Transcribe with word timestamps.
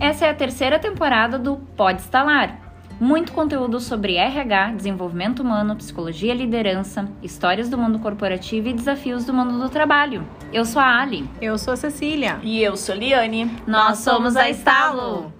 Essa 0.00 0.26
é 0.26 0.30
a 0.30 0.34
terceira 0.34 0.78
temporada 0.78 1.36
do 1.40 1.56
Pode 1.76 2.00
Instalar. 2.00 2.56
Muito 3.00 3.32
conteúdo 3.32 3.80
sobre 3.80 4.14
RH, 4.14 4.72
desenvolvimento 4.72 5.40
humano, 5.40 5.74
psicologia 5.74 6.32
e 6.32 6.36
liderança, 6.36 7.08
histórias 7.20 7.68
do 7.68 7.76
mundo 7.76 7.98
corporativo 7.98 8.68
e 8.68 8.72
desafios 8.72 9.24
do 9.24 9.34
mundo 9.34 9.58
do 9.58 9.68
trabalho. 9.68 10.24
Eu 10.52 10.64
sou 10.64 10.80
a 10.80 11.00
Ali. 11.00 11.28
Eu 11.40 11.58
sou 11.58 11.74
a 11.74 11.76
Cecília. 11.76 12.38
E 12.44 12.62
eu 12.62 12.76
sou 12.76 12.94
a 12.94 12.98
Liane. 12.98 13.50
Nós 13.66 13.98
somos 13.98 14.36
a 14.36 14.48
Estalo. 14.48 15.32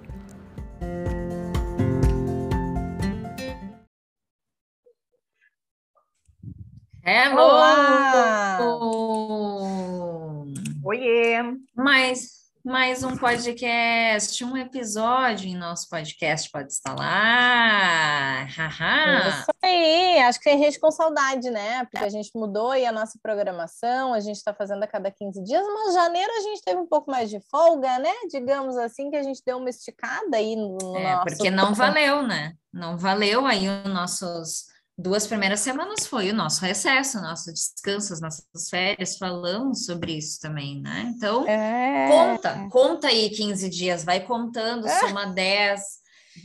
Hello! 7.05 7.41
Olá! 7.41 8.59
Oiê! 10.83 11.37
Mais, 11.75 12.38
mais 12.63 13.03
um 13.03 13.15
podcast, 13.15 14.43
um 14.43 14.57
episódio 14.57 15.47
em 15.47 15.55
nosso 15.55 15.87
podcast 15.89 16.51
Pode 16.51 16.67
Instalar. 16.67 18.47
Haha. 18.53 19.29
Isso 19.29 19.51
aí, 19.63 20.19
acho 20.19 20.39
que 20.39 20.49
tem 20.49 20.61
gente 20.61 20.79
com 20.79 20.91
saudade, 20.91 21.49
né? 21.49 21.85
Porque 21.85 22.03
a 22.03 22.09
gente 22.09 22.31
mudou 22.35 22.71
aí 22.71 22.85
a 22.85 22.91
nossa 22.91 23.17
programação, 23.23 24.13
a 24.13 24.19
gente 24.19 24.35
está 24.35 24.53
fazendo 24.53 24.83
a 24.83 24.87
cada 24.87 25.09
15 25.09 25.41
dias, 25.43 25.63
mas 25.73 25.93
janeiro 25.93 26.31
a 26.37 26.41
gente 26.41 26.61
teve 26.61 26.79
um 26.79 26.87
pouco 26.87 27.09
mais 27.09 27.29
de 27.29 27.39
folga, 27.49 27.97
né? 27.99 28.13
Digamos 28.29 28.75
assim, 28.77 29.09
que 29.09 29.15
a 29.15 29.23
gente 29.23 29.41
deu 29.45 29.57
uma 29.57 29.69
esticada 29.69 30.35
aí 30.35 30.55
no 30.55 30.97
É, 30.97 31.15
nosso... 31.15 31.25
porque 31.25 31.49
não 31.49 31.73
valeu, 31.73 32.23
né? 32.23 32.53
Não 32.73 32.97
valeu 32.97 33.45
aí 33.45 33.67
os 33.69 33.91
nossos 33.91 34.68
duas 34.99 35.25
primeiras 35.25 35.61
semanas 35.61 36.05
foi 36.05 36.29
o 36.29 36.33
nosso 36.33 36.61
recesso, 36.61 37.21
nosso 37.21 37.53
descanso, 37.53 38.11
as 38.11 38.19
nossas 38.19 38.69
férias, 38.69 39.17
falamos 39.17 39.85
sobre 39.85 40.17
isso 40.17 40.39
também, 40.41 40.81
né? 40.81 41.13
Então, 41.15 41.47
É... 41.47 42.09
conta, 42.09 42.67
conta 42.69 43.07
aí 43.07 43.29
15 43.29 43.69
dias, 43.69 44.03
vai 44.03 44.19
contando, 44.19 44.87
soma 44.99 45.27
10, 45.27 45.81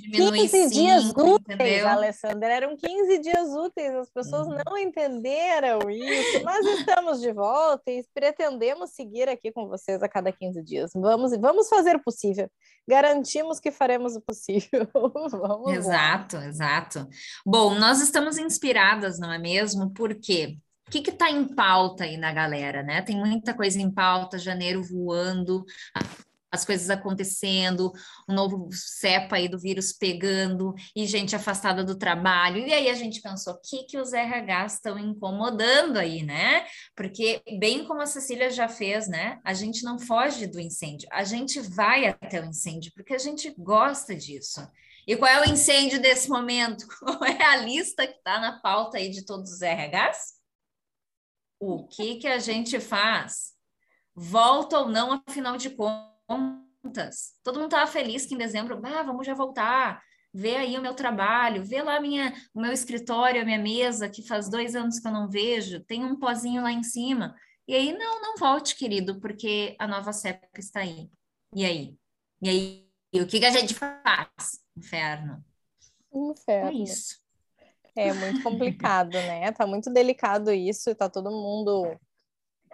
diminui 0.02 0.40
15 0.48 0.70
dias 0.70 1.04
5, 1.04 1.20
úteis, 1.22 1.60
entendeu? 1.60 1.88
Alessandra, 1.88 2.52
eram 2.52 2.76
15 2.76 3.18
dias 3.18 3.48
úteis, 3.50 3.94
as 3.94 4.10
pessoas 4.10 4.46
Uhum. 4.46 4.58
não 4.66 4.78
entenderam 4.78 5.90
isso, 5.90 6.42
mas 6.44 6.64
estamos 6.66 7.20
de 7.20 7.32
volta 7.32 7.90
e 7.90 8.04
pretendemos 8.14 8.90
seguir 8.90 9.28
aqui 9.28 9.50
com 9.52 9.66
vocês 9.68 10.02
a 10.02 10.08
cada 10.08 10.32
15 10.32 10.62
dias. 10.62 10.90
Vamos, 10.94 11.36
vamos 11.38 11.68
fazer 11.68 11.96
o 11.96 12.02
possível. 12.02 12.48
Garantimos 12.88 13.60
que 13.60 13.70
faremos 13.70 14.14
o 14.16 14.20
possível. 14.20 14.88
vamos 14.92 15.32
lá. 15.32 15.74
Exato, 15.74 16.36
exato. 16.38 17.08
Bom, 17.44 17.74
nós 17.74 18.00
estamos 18.00 18.38
inspiradas, 18.38 19.18
não 19.18 19.32
é 19.32 19.38
mesmo? 19.38 19.90
Por 19.90 20.14
quê? 20.14 20.58
O 20.86 20.90
que 20.90 21.10
está 21.10 21.30
em 21.30 21.46
pauta 21.46 22.04
aí 22.04 22.18
na 22.18 22.30
galera, 22.30 22.82
né? 22.82 23.00
Tem 23.00 23.16
muita 23.16 23.54
coisa 23.54 23.80
em 23.80 23.90
pauta, 23.90 24.38
janeiro 24.38 24.82
voando, 24.82 25.64
as 26.54 26.64
coisas 26.64 26.88
acontecendo, 26.88 27.92
o 28.28 28.32
novo 28.32 28.68
cepa 28.72 29.36
aí 29.36 29.48
do 29.48 29.58
vírus 29.58 29.92
pegando 29.92 30.74
e 30.94 31.06
gente 31.06 31.36
afastada 31.36 31.84
do 31.84 31.96
trabalho. 31.96 32.58
E 32.58 32.72
aí 32.72 32.88
a 32.88 32.94
gente 32.94 33.20
pensou, 33.20 33.54
o 33.54 33.60
que 33.60 33.84
que 33.84 33.98
os 33.98 34.12
RHs 34.12 34.74
estão 34.74 34.98
incomodando 34.98 35.98
aí, 35.98 36.22
né? 36.22 36.66
Porque 36.96 37.42
bem 37.58 37.84
como 37.84 38.00
a 38.00 38.06
Cecília 38.06 38.50
já 38.50 38.68
fez, 38.68 39.08
né? 39.08 39.40
A 39.44 39.52
gente 39.52 39.82
não 39.82 39.98
foge 39.98 40.46
do 40.46 40.60
incêndio, 40.60 41.08
a 41.12 41.24
gente 41.24 41.60
vai 41.60 42.06
até 42.06 42.40
o 42.40 42.46
incêndio 42.46 42.92
porque 42.94 43.14
a 43.14 43.18
gente 43.18 43.52
gosta 43.58 44.14
disso. 44.14 44.66
E 45.06 45.16
qual 45.16 45.30
é 45.30 45.40
o 45.42 45.50
incêndio 45.50 46.00
desse 46.00 46.30
momento? 46.30 46.86
Qual 46.98 47.22
é 47.24 47.44
a 47.44 47.56
lista 47.56 48.06
que 48.06 48.16
está 48.16 48.40
na 48.40 48.58
pauta 48.60 48.96
aí 48.96 49.10
de 49.10 49.24
todos 49.24 49.52
os 49.52 49.60
RHs? 49.60 50.34
O 51.60 51.86
que 51.86 52.16
que 52.16 52.26
a 52.26 52.38
gente 52.38 52.80
faz? 52.80 53.52
Volta 54.14 54.78
ou 54.78 54.88
não, 54.88 55.22
afinal 55.26 55.56
de 55.56 55.70
contas? 55.70 56.13
Todo 57.42 57.56
mundo 57.56 57.66
estava 57.66 57.90
feliz 57.90 58.26
que 58.26 58.34
em 58.34 58.38
dezembro, 58.38 58.80
ah, 58.84 59.02
vamos 59.02 59.26
já 59.26 59.34
voltar, 59.34 60.02
vê 60.32 60.56
aí 60.56 60.76
o 60.76 60.82
meu 60.82 60.94
trabalho, 60.94 61.64
vê 61.64 61.82
lá 61.82 62.00
minha, 62.00 62.34
o 62.52 62.60
meu 62.60 62.72
escritório, 62.72 63.40
a 63.40 63.44
minha 63.44 63.58
mesa, 63.58 64.08
que 64.08 64.26
faz 64.26 64.48
dois 64.48 64.74
anos 64.74 64.98
que 64.98 65.06
eu 65.06 65.12
não 65.12 65.28
vejo, 65.28 65.84
tem 65.84 66.04
um 66.04 66.18
pozinho 66.18 66.62
lá 66.62 66.72
em 66.72 66.82
cima. 66.82 67.34
E 67.66 67.74
aí, 67.74 67.96
não, 67.96 68.20
não 68.20 68.36
volte, 68.36 68.76
querido, 68.76 69.20
porque 69.20 69.74
a 69.78 69.86
nova 69.86 70.12
CEP 70.12 70.46
está 70.58 70.80
aí. 70.80 71.08
E 71.54 71.64
aí? 71.64 71.96
E 72.42 72.48
aí, 72.48 72.88
e 73.12 73.20
o 73.22 73.26
que 73.26 73.38
que 73.38 73.46
a 73.46 73.50
gente 73.50 73.74
faz? 73.74 74.60
Inferno. 74.76 75.42
É 76.12 76.18
Inferno. 76.18 76.82
isso. 76.82 77.24
É 77.96 78.12
muito 78.12 78.42
complicado, 78.42 79.12
né? 79.12 79.52
Tá 79.52 79.66
muito 79.66 79.88
delicado 79.90 80.52
isso, 80.52 80.94
tá 80.94 81.08
todo 81.08 81.30
mundo. 81.30 81.98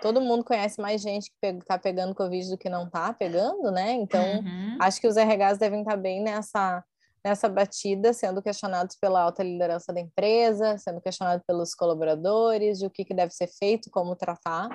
Todo 0.00 0.21
mundo 0.21 0.44
conhece 0.44 0.81
mais 0.81 1.00
gente 1.00 1.31
que 1.31 1.37
pe- 1.41 1.65
tá 1.65 1.78
pegando 1.78 2.15
Covid 2.15 2.49
do 2.50 2.59
que 2.59 2.69
não 2.69 2.88
tá 2.88 3.12
pegando, 3.12 3.71
né? 3.71 3.93
Então, 3.93 4.41
Uhum. 4.41 4.77
acho 4.81 5.00
que 5.00 5.06
os 5.06 5.16
RHs 5.16 5.59
devem 5.59 5.81
estar 5.81 5.97
bem 5.97 6.22
nessa, 6.22 6.83
nessa 7.25 7.49
batida, 7.49 8.12
sendo 8.12 8.43
questionados 8.43 8.97
pela 8.97 9.21
alta 9.22 9.43
liderança 9.43 9.93
da 9.93 10.00
empresa, 10.00 10.78
sendo 10.78 11.00
questionados 11.00 11.44
pelos 11.47 11.75
colaboradores, 11.75 12.78
de 12.78 12.87
o 12.87 12.91
que, 12.91 13.05
que 13.05 13.15
deve 13.15 13.33
ser 13.33 13.49
feito, 13.49 13.91
como 13.91 14.16
tratar. 14.16 14.69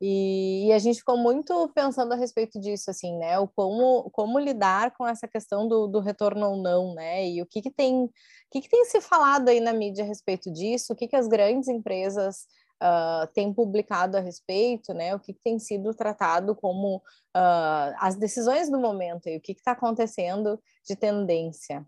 E, 0.00 0.66
e 0.66 0.72
a 0.72 0.78
gente 0.78 0.98
ficou 0.98 1.16
muito 1.16 1.70
pensando 1.74 2.12
a 2.12 2.16
respeito 2.16 2.60
disso, 2.60 2.90
assim, 2.90 3.16
né? 3.16 3.38
O 3.38 3.48
como, 3.48 4.10
como 4.10 4.38
lidar 4.38 4.94
com 4.94 5.06
essa 5.06 5.26
questão 5.26 5.66
do, 5.66 5.86
do 5.86 6.00
retorno 6.00 6.50
ou 6.50 6.56
não, 6.56 6.94
né? 6.94 7.26
E 7.26 7.40
o 7.40 7.46
que, 7.46 7.62
que 7.62 7.70
tem 7.70 8.04
o 8.04 8.10
que, 8.50 8.60
que 8.60 8.68
tem 8.68 8.84
se 8.84 9.00
falado 9.00 9.48
aí 9.48 9.58
na 9.58 9.72
mídia 9.72 10.04
a 10.04 10.06
respeito 10.06 10.52
disso? 10.52 10.92
O 10.92 10.96
que, 10.96 11.08
que 11.08 11.16
as 11.16 11.26
grandes 11.26 11.68
empresas 11.68 12.46
ah, 12.80 13.28
têm 13.32 13.52
publicado 13.52 14.16
a 14.16 14.20
respeito, 14.20 14.92
né? 14.92 15.14
O 15.14 15.20
que, 15.20 15.32
que 15.32 15.40
tem 15.42 15.58
sido 15.58 15.94
tratado 15.94 16.54
como 16.54 17.02
ah, 17.34 17.94
as 17.98 18.16
decisões 18.16 18.70
do 18.70 18.78
momento 18.78 19.28
e 19.28 19.36
o 19.36 19.40
que 19.40 19.52
está 19.52 19.72
acontecendo 19.72 20.60
de 20.86 20.96
tendência? 20.96 21.86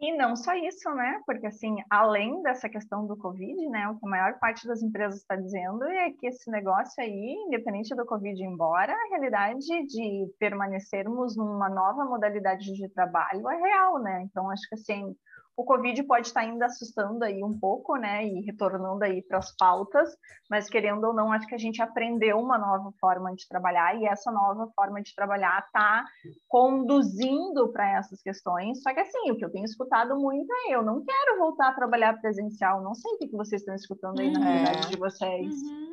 E 0.00 0.14
não 0.16 0.36
só 0.36 0.52
isso, 0.54 0.90
né? 0.90 1.22
Porque, 1.24 1.46
assim, 1.46 1.76
além 1.88 2.42
dessa 2.42 2.68
questão 2.68 3.06
do 3.06 3.16
Covid, 3.16 3.68
né? 3.68 3.88
O 3.88 3.98
que 3.98 4.06
a 4.06 4.10
maior 4.10 4.38
parte 4.38 4.66
das 4.66 4.82
empresas 4.82 5.20
está 5.20 5.34
dizendo 5.34 5.82
é 5.84 6.10
que 6.10 6.26
esse 6.26 6.50
negócio 6.50 7.02
aí, 7.02 7.32
independente 7.46 7.94
do 7.94 8.04
Covid 8.04 8.38
ir 8.38 8.44
embora, 8.44 8.92
a 8.92 9.08
realidade 9.08 9.66
de 9.86 10.30
permanecermos 10.38 11.36
numa 11.36 11.70
nova 11.70 12.04
modalidade 12.04 12.74
de 12.74 12.88
trabalho 12.90 13.48
é 13.48 13.56
real, 13.56 13.98
né? 14.00 14.22
Então, 14.24 14.50
acho 14.50 14.68
que, 14.68 14.74
assim, 14.74 15.16
o 15.56 15.64
Covid 15.64 16.02
pode 16.04 16.26
estar 16.28 16.40
ainda 16.40 16.66
assustando 16.66 17.24
aí 17.24 17.42
um 17.44 17.58
pouco, 17.58 17.96
né? 17.96 18.26
E 18.26 18.40
retornando 18.40 19.04
aí 19.04 19.22
para 19.22 19.38
as 19.38 19.54
pautas, 19.56 20.08
mas 20.50 20.68
querendo 20.68 21.04
ou 21.04 21.14
não, 21.14 21.32
acho 21.32 21.46
que 21.46 21.54
a 21.54 21.58
gente 21.58 21.80
aprendeu 21.80 22.38
uma 22.38 22.58
nova 22.58 22.92
forma 23.00 23.34
de 23.34 23.46
trabalhar 23.48 23.96
e 24.00 24.06
essa 24.06 24.32
nova 24.32 24.68
forma 24.74 25.00
de 25.02 25.14
trabalhar 25.14 25.64
está 25.66 26.04
conduzindo 26.48 27.72
para 27.72 27.98
essas 27.98 28.20
questões. 28.22 28.82
Só 28.82 28.92
que 28.92 29.00
assim, 29.00 29.30
o 29.30 29.36
que 29.36 29.44
eu 29.44 29.50
tenho 29.50 29.64
escutado 29.64 30.16
muito 30.18 30.48
é 30.68 30.74
eu 30.74 30.82
não 30.82 31.04
quero 31.04 31.38
voltar 31.38 31.68
a 31.68 31.74
trabalhar 31.74 32.20
presencial. 32.20 32.82
Não 32.82 32.94
sei 32.94 33.12
o 33.12 33.18
que 33.18 33.28
vocês 33.36 33.62
estão 33.62 33.74
escutando 33.74 34.18
aí 34.20 34.30
na 34.30 34.38
Uhum. 34.38 34.44
realidade 34.44 34.88
de 34.88 34.96
vocês. 34.96 35.54
Uhum. 35.62 35.84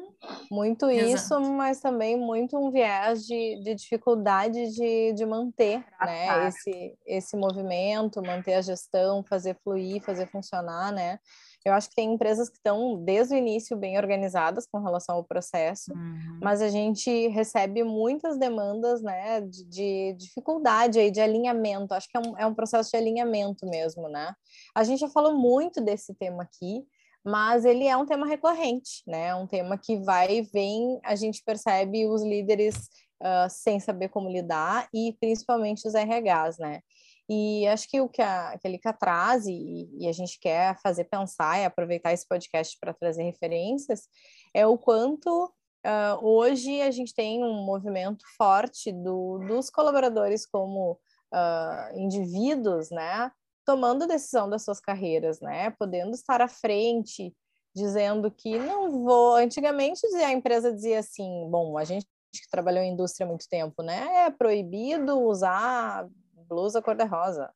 Muito 0.51 0.87
Exato. 0.89 1.15
isso, 1.15 1.53
mas 1.53 1.79
também 1.79 2.17
muito 2.17 2.57
um 2.57 2.69
viés 2.69 3.25
de, 3.25 3.59
de 3.63 3.73
dificuldade 3.73 4.69
de, 4.71 5.13
de 5.13 5.25
manter 5.25 5.83
né, 5.99 6.47
esse, 6.47 6.97
esse 7.05 7.37
movimento, 7.37 8.21
manter 8.21 8.53
a 8.55 8.61
gestão, 8.61 9.23
fazer 9.23 9.50
fluir, 9.55 10.01
fazer 10.03 10.27
funcionar, 10.27 10.91
né? 10.91 11.19
Eu 11.63 11.73
acho 11.73 11.89
que 11.89 11.95
tem 11.95 12.13
empresas 12.13 12.49
que 12.49 12.57
estão 12.57 13.03
desde 13.03 13.35
o 13.35 13.37
início 13.37 13.77
bem 13.77 13.97
organizadas 13.97 14.65
com 14.65 14.79
relação 14.79 15.15
ao 15.17 15.23
processo, 15.23 15.93
Uhum. 15.93 16.39
mas 16.41 16.61
a 16.61 16.69
gente 16.69 17.27
recebe 17.27 17.83
muitas 17.83 18.37
demandas, 18.39 19.01
né, 19.01 19.41
de, 19.41 19.63
de 19.65 20.13
dificuldade 20.17 20.99
aí, 20.99 21.11
de 21.11 21.21
alinhamento. 21.21 21.93
Acho 21.93 22.07
que 22.09 22.17
é 22.17 22.19
um, 22.19 22.37
é 22.39 22.45
um 22.47 22.53
processo 22.55 22.89
de 22.89 22.97
alinhamento 22.97 23.67
mesmo, 23.67 24.09
né? 24.09 24.33
A 24.75 24.83
gente 24.83 24.99
já 25.01 25.09
falou 25.09 25.35
muito 25.35 25.79
desse 25.79 26.15
tema 26.15 26.43
aqui, 26.43 26.83
mas 27.23 27.63
ele 27.65 27.85
é 27.85 27.95
um 27.95 28.05
tema 28.07 28.25
recorrente, 28.25 29.03
né? 29.05 29.27
É 29.27 29.35
um 29.35 29.45
tema 29.45 29.77
que 29.77 29.97
vai 29.97 30.37
e 30.37 30.41
vem, 30.41 30.99
a 31.03 31.15
gente 31.15 31.43
percebe 31.45 32.07
os 32.07 32.23
líderes 32.23 32.89
ah, 33.23 33.47
sem 33.47 33.79
saber 33.79 34.09
como 34.09 34.27
lidar 34.27 34.87
e 34.91 35.15
principalmente 35.19 35.87
os 35.87 35.93
RHs, 35.93 36.57
né? 36.57 36.81
E 37.29 37.67
acho 37.67 37.87
que 37.89 38.01
o 38.01 38.09
que 38.09 38.21
a, 38.21 38.57
que 38.59 38.87
a 38.87 38.93
traz 38.93 39.45
e, 39.45 39.89
e 39.97 40.07
a 40.07 40.11
gente 40.11 40.39
quer 40.39 40.77
fazer 40.81 41.05
pensar 41.05 41.59
e 41.59 41.65
aproveitar 41.65 42.11
esse 42.11 42.27
podcast 42.27 42.77
para 42.79 42.93
trazer 42.93 43.23
referências 43.23 44.07
é 44.53 44.67
o 44.67 44.77
quanto 44.77 45.53
ah, 45.83 46.17
hoje 46.21 46.81
a 46.81 46.91
gente 46.91 47.13
tem 47.13 47.43
um 47.43 47.65
movimento 47.65 48.23
forte 48.37 48.91
do, 48.91 49.39
dos 49.47 49.69
colaboradores 49.69 50.45
como 50.45 50.99
ah, 51.33 51.91
indivíduos, 51.95 52.91
né? 52.91 53.31
Tomando 53.65 54.07
decisão 54.07 54.49
das 54.49 54.63
suas 54.63 54.79
carreiras, 54.79 55.39
né? 55.39 55.71
Podendo 55.71 56.11
estar 56.11 56.41
à 56.41 56.47
frente, 56.47 57.33
dizendo 57.75 58.29
que 58.31 58.59
não 58.59 58.91
vou. 58.91 59.35
Antigamente 59.35 60.05
a 60.17 60.31
empresa 60.31 60.73
dizia 60.73 60.99
assim: 60.99 61.47
bom, 61.49 61.77
a 61.77 61.83
gente 61.83 62.05
que 62.33 62.49
trabalhou 62.49 62.83
em 62.83 62.93
indústria 62.93 63.25
há 63.25 63.27
muito 63.27 63.47
tempo, 63.49 63.81
né? 63.83 64.25
É 64.25 64.31
proibido 64.31 65.19
usar 65.19 66.07
blusa 66.51 66.81
cor-de-rosa. 66.81 67.53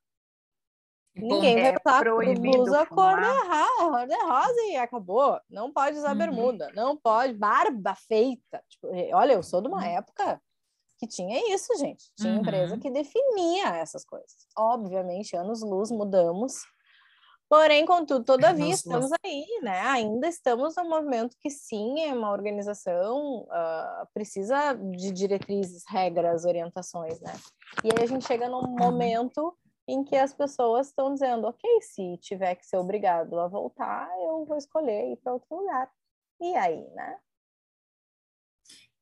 Ninguém 1.13 1.62
vai 1.62 1.75
usar 1.86 2.03
blusa 2.03 2.86
cor-de-rosa 2.86 3.75
cor-de-rosa 3.77 4.62
e 4.69 4.77
acabou. 4.77 5.39
Não 5.50 5.71
pode 5.71 5.97
usar 5.97 6.12
Uhum. 6.12 6.18
bermuda, 6.18 6.71
não 6.74 6.97
pode, 6.97 7.33
barba 7.33 7.95
feita. 7.95 8.63
Tipo, 8.69 8.88
olha, 9.13 9.33
eu 9.33 9.44
sou 9.44 9.62
de 9.62 9.68
uma 9.68 9.86
época 9.86 10.42
que 10.97 11.07
tinha 11.07 11.53
isso, 11.53 11.75
gente. 11.77 12.12
Tinha 12.15 12.33
uhum. 12.33 12.39
empresa 12.39 12.77
que 12.77 12.89
definia 12.89 13.75
essas 13.77 14.06
coisas. 14.06 14.47
Obviamente, 14.57 15.36
anos-luz 15.36 15.92
mudamos. 15.92 16.63
Porém, 17.47 17.86
contudo, 17.86 18.25
todavia, 18.25 18.74
estamos 18.74 19.12
aí, 19.24 19.45
né? 19.62 19.80
Ainda 19.81 20.27
estamos 20.27 20.75
num 20.75 20.89
movimento 20.89 21.38
que 21.39 21.50
sim, 21.50 22.01
é 22.01 22.13
uma 22.13 22.31
organização, 22.31 23.44
uh, 23.44 24.07
precisa 24.13 24.74
de 24.74 25.12
diretrizes, 25.12 25.83
regras, 25.88 26.44
orientações, 26.44 27.19
né? 27.21 27.33
E 27.83 27.89
aí 27.89 28.03
a 28.03 28.07
gente 28.07 28.25
chega 28.25 28.50
num 28.50 28.68
momento 28.68 29.56
em 29.88 30.03
que 30.03 30.15
as 30.15 30.33
pessoas 30.33 30.88
estão 30.88 31.13
dizendo, 31.13 31.45
ok, 31.45 31.81
se 31.81 32.18
tiver 32.18 32.56
que 32.56 32.65
ser 32.65 32.77
obrigado 32.77 33.39
a 33.39 33.47
voltar, 33.47 34.09
eu 34.19 34.44
vou 34.45 34.57
escolher 34.57 35.12
ir 35.12 35.18
para 35.18 35.33
outro 35.33 35.56
lugar. 35.56 35.88
E 36.42 36.56
aí, 36.56 36.83
né? 36.95 37.18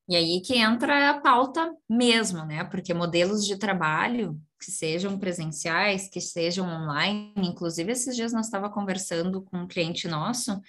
E 0.08 0.18
aí 0.18 0.42
que 0.42 0.58
entra 0.58 1.12
a 1.12 1.22
pauta 1.22 1.74
mesmo, 1.90 2.46
né? 2.46 2.66
Porque 2.66 2.94
modelos 2.94 3.46
de 3.46 3.58
trabalho 3.58 4.38
que 4.64 4.72
sejam 4.72 5.20
presenciais, 5.20 6.08
que 6.08 6.22
sejam 6.22 6.68
online, 6.68 7.34
inclusive 7.38 7.92
esses 7.92 8.16
dias 8.16 8.32
nós 8.32 8.46
estava 8.46 8.70
conversando 8.70 9.42
com 9.42 9.58
um 9.58 9.68
cliente 9.68 10.08
nosso 10.08 10.62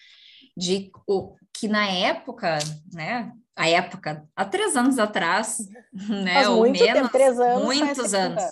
de 0.56 0.90
o 1.06 1.34
que 1.52 1.68
na 1.68 1.86
época, 1.86 2.58
né? 2.92 3.32
A 3.56 3.68
época, 3.68 4.28
há 4.34 4.44
três 4.44 4.76
anos 4.76 4.98
atrás, 4.98 5.58
né? 5.92 6.34
Faz 6.34 6.48
ou 6.48 6.58
muito 6.58 6.80
menos, 6.80 6.94
tempo, 6.94 7.12
três 7.12 7.38
anos, 7.38 7.64
muitos 7.64 8.14
anos. 8.14 8.42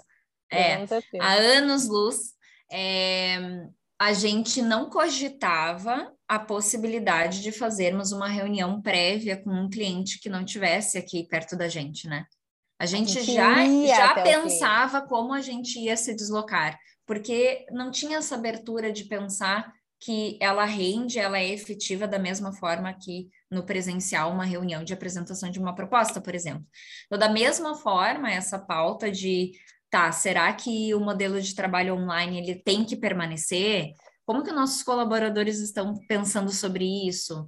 É, 0.51 0.85
há 1.21 1.33
anos 1.33 1.89
luz, 1.89 2.35
é, 2.71 3.67
a 3.99 4.13
gente 4.13 4.61
não 4.61 4.91
cogitava 4.91 6.13
a 6.29 6.39
possibilidade 6.39 7.41
de 7.41 7.53
fazermos 7.53 8.13
uma 8.13 8.29
reunião 8.29 8.81
prévia 8.81 9.37
com 9.37 9.51
um 9.51 9.71
cliente 9.71 10.19
que 10.19 10.29
não 10.29 10.45
tivesse 10.45 10.99
aqui 10.99 11.27
perto 11.27 11.57
da 11.57 11.69
gente, 11.69 12.07
né? 12.07 12.27
A 12.83 12.87
gente, 12.87 13.17
a 13.17 13.23
gente 13.23 13.87
já, 13.87 13.87
já 13.97 14.15
pensava 14.25 15.03
como 15.03 15.33
a 15.33 15.41
gente 15.41 15.79
ia 15.79 15.97
se 15.97 16.13
deslocar, 16.17 16.77
porque 17.07 17.65
não 17.71 17.93
tinha 17.93 18.19
essa 18.19 18.35
abertura 18.35 18.91
de 18.91 19.05
pensar 19.05 19.73
que 20.01 20.37
ela 20.41 20.65
rende, 20.65 21.17
ela 21.17 21.39
é 21.39 21.49
efetiva 21.49 22.09
da 22.09 22.19
mesma 22.19 22.53
forma 22.53 22.93
que 22.93 23.29
no 23.49 23.63
presencial 23.65 24.33
uma 24.33 24.45
reunião 24.45 24.83
de 24.83 24.93
apresentação 24.93 25.49
de 25.49 25.61
uma 25.61 25.77
proposta, 25.77 26.21
por 26.21 26.35
exemplo. 26.35 26.67
Então, 27.07 27.17
da 27.17 27.29
mesma 27.29 27.77
forma, 27.77 28.29
essa 28.29 28.59
pauta 28.59 29.13
de 29.13 29.53
tá, 29.89 30.11
será 30.11 30.53
que 30.53 30.93
o 30.93 30.99
modelo 30.99 31.41
de 31.41 31.55
trabalho 31.55 31.95
online 31.95 32.41
ele 32.41 32.57
tem 32.57 32.85
que 32.85 32.97
permanecer? 32.97 33.93
Como 34.25 34.43
que 34.43 34.53
nossos 34.53 34.83
colaboradores 34.83 35.59
estão 35.59 35.95
pensando 36.07 36.53
sobre 36.53 36.85
isso? 37.09 37.47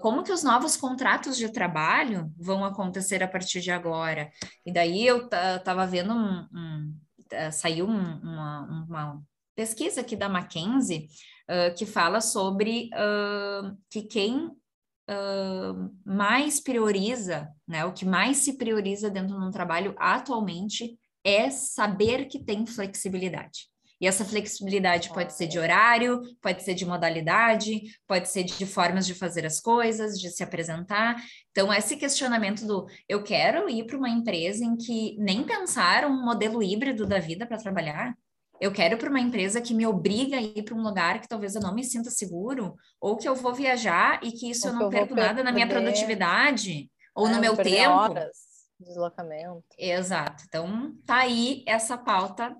Como 0.00 0.22
que 0.22 0.32
os 0.32 0.42
novos 0.42 0.76
contratos 0.76 1.36
de 1.36 1.52
trabalho 1.52 2.32
vão 2.38 2.64
acontecer 2.64 3.22
a 3.22 3.28
partir 3.28 3.60
de 3.60 3.70
agora? 3.70 4.30
E 4.64 4.72
daí 4.72 5.06
eu 5.06 5.26
estava 5.26 5.86
vendo 5.86 6.14
um, 6.14 6.48
um, 6.52 6.94
eh, 7.34 7.50
saiu 7.50 7.86
um, 7.86 8.20
uma, 8.20 8.86
uma, 8.88 9.22
pesquisa 9.54 10.00
aqui 10.00 10.16
da 10.16 10.28
Mackenzie 10.28 11.08
uh, 11.48 11.74
que 11.76 11.86
fala 11.86 12.20
sobre 12.20 12.90
uh, 12.92 13.76
que 13.88 14.02
quem 14.02 14.46
uh, 14.46 15.94
mais 16.04 16.60
prioriza, 16.60 17.48
né, 17.66 17.84
o 17.84 17.92
que 17.92 18.04
mais 18.04 18.38
se 18.38 18.56
prioriza 18.56 19.10
dentro 19.10 19.38
de 19.38 19.44
um 19.44 19.50
trabalho 19.50 19.94
atualmente 19.98 20.98
é 21.22 21.50
saber 21.50 22.26
que 22.26 22.38
tem 22.38 22.66
flexibilidade. 22.66 23.68
E 24.00 24.06
essa 24.06 24.24
flexibilidade 24.24 25.08
pode 25.10 25.32
ser 25.32 25.46
de 25.46 25.58
horário, 25.58 26.20
pode 26.42 26.62
ser 26.62 26.74
de 26.74 26.84
modalidade, 26.84 27.82
pode 28.06 28.28
ser 28.28 28.42
de 28.42 28.66
formas 28.66 29.06
de 29.06 29.14
fazer 29.14 29.46
as 29.46 29.60
coisas, 29.60 30.18
de 30.18 30.30
se 30.30 30.42
apresentar. 30.42 31.16
Então, 31.50 31.72
esse 31.72 31.96
questionamento 31.96 32.66
do 32.66 32.86
eu 33.08 33.22
quero 33.22 33.68
ir 33.68 33.86
para 33.86 33.96
uma 33.96 34.08
empresa 34.08 34.64
em 34.64 34.76
que 34.76 35.16
nem 35.18 35.44
pensar 35.44 36.04
um 36.06 36.24
modelo 36.24 36.62
híbrido 36.62 37.06
da 37.06 37.18
vida 37.18 37.46
para 37.46 37.58
trabalhar, 37.58 38.14
eu 38.60 38.72
quero 38.72 38.96
para 38.96 39.10
uma 39.10 39.20
empresa 39.20 39.60
que 39.60 39.74
me 39.74 39.86
obriga 39.86 40.36
a 40.36 40.42
ir 40.42 40.62
para 40.62 40.74
um 40.74 40.82
lugar 40.82 41.20
que 41.20 41.28
talvez 41.28 41.54
eu 41.54 41.60
não 41.60 41.74
me 41.74 41.84
sinta 41.84 42.10
seguro, 42.10 42.74
ou 43.00 43.16
que 43.16 43.28
eu 43.28 43.34
vou 43.34 43.52
viajar 43.52 44.20
e 44.22 44.32
que 44.32 44.50
isso 44.50 44.68
ou 44.68 44.74
eu 44.74 44.80
não 44.80 44.90
perco 44.90 45.14
nada 45.14 45.42
na 45.42 45.52
minha 45.52 45.68
produtividade, 45.68 46.90
ou 47.14 47.26
é, 47.26 47.32
no 47.32 47.40
meu 47.40 47.56
tempo. 47.56 47.90
Horas 47.90 48.54
deslocamento. 48.78 49.64
Exato. 49.78 50.44
Então, 50.46 50.94
tá 51.06 51.16
aí 51.16 51.64
essa 51.66 51.96
pauta 51.96 52.56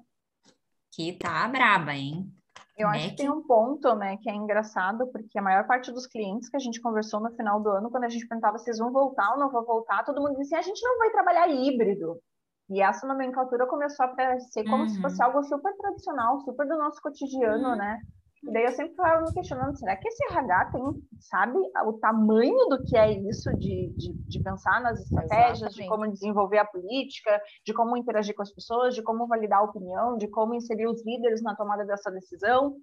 que 0.94 1.19
tá 1.19 1.46
braba, 1.49 1.93
hein? 1.93 2.31
Eu 2.76 2.88
acho 2.88 3.11
que 3.11 3.17
tem 3.17 3.31
um 3.31 3.43
ponto, 3.46 3.94
né, 3.94 4.17
que 4.17 4.29
é 4.29 4.35
engraçado, 4.35 5.06
porque 5.12 5.38
a 5.38 5.43
maior 5.43 5.64
parte 5.64 5.93
dos 5.93 6.08
clientes 6.08 6.49
que 6.49 6.56
a 6.56 6.61
gente 6.61 6.81
conversou 6.81 7.20
no 7.20 7.31
final 7.37 7.62
do 7.62 7.70
ano, 7.70 7.88
quando 7.88 8.05
a 8.05 8.08
gente 8.08 8.26
perguntava 8.26 8.58
se 8.58 8.69
eles 8.69 8.81
vão 8.81 8.91
voltar 8.91 9.31
ou 9.32 9.38
não 9.38 9.50
vão 9.50 9.64
voltar, 9.64 10.05
todo 10.05 10.20
mundo 10.20 10.37
dizia, 10.37 10.58
assim, 10.58 10.70
a 10.70 10.75
gente 10.75 10.82
não 10.82 10.99
vai 10.99 11.11
trabalhar 11.11 11.49
híbrido. 11.49 12.19
E 12.70 12.82
essa 12.82 13.06
nomenclatura 13.06 13.67
começou 13.67 14.06
a 14.06 14.08
aparecer 14.08 14.64
como 14.64 14.82
uhum. 14.85 14.88
se 14.88 15.00
fosse 15.00 15.23
algo 15.23 15.43
super 15.44 15.73
tradicional, 15.76 16.41
super 16.41 16.67
do 16.67 16.76
nosso 16.76 17.00
cotidiano, 17.00 17.70
uhum. 17.70 17.76
né? 17.76 18.00
E 18.46 18.52
daí 18.52 18.64
eu 18.64 18.73
sempre 18.73 18.93
estava 18.93 19.23
me 19.23 19.32
questionando, 19.32 19.79
será 19.79 19.96
que 19.96 20.06
esse 20.06 20.25
RH 20.25 20.73
tem, 20.73 20.82
sabe, 21.19 21.58
o 21.87 21.93
tamanho 21.94 22.69
do 22.69 22.82
que 22.85 22.96
é 22.96 23.11
isso 23.11 23.50
de, 23.56 23.93
de, 23.96 24.12
de 24.12 24.43
pensar 24.43 24.82
nas 24.82 25.00
estratégias, 25.00 25.58
Exatamente. 25.58 25.82
de 25.82 25.88
como 25.88 26.12
desenvolver 26.12 26.58
a 26.58 26.64
política, 26.64 27.41
de 27.64 27.73
como 27.73 27.96
interagir 27.96 28.35
com 28.35 28.43
as 28.43 28.52
pessoas, 28.52 28.94
de 28.94 29.02
como 29.02 29.26
validar 29.26 29.61
a 29.61 29.64
opinião, 29.64 30.17
de 30.19 30.29
como 30.29 30.55
inserir 30.55 30.87
os 30.87 31.05
líderes 31.05 31.43
na 31.43 31.56
tomada 31.56 31.85
dessa 31.85 32.11
decisão? 32.11 32.76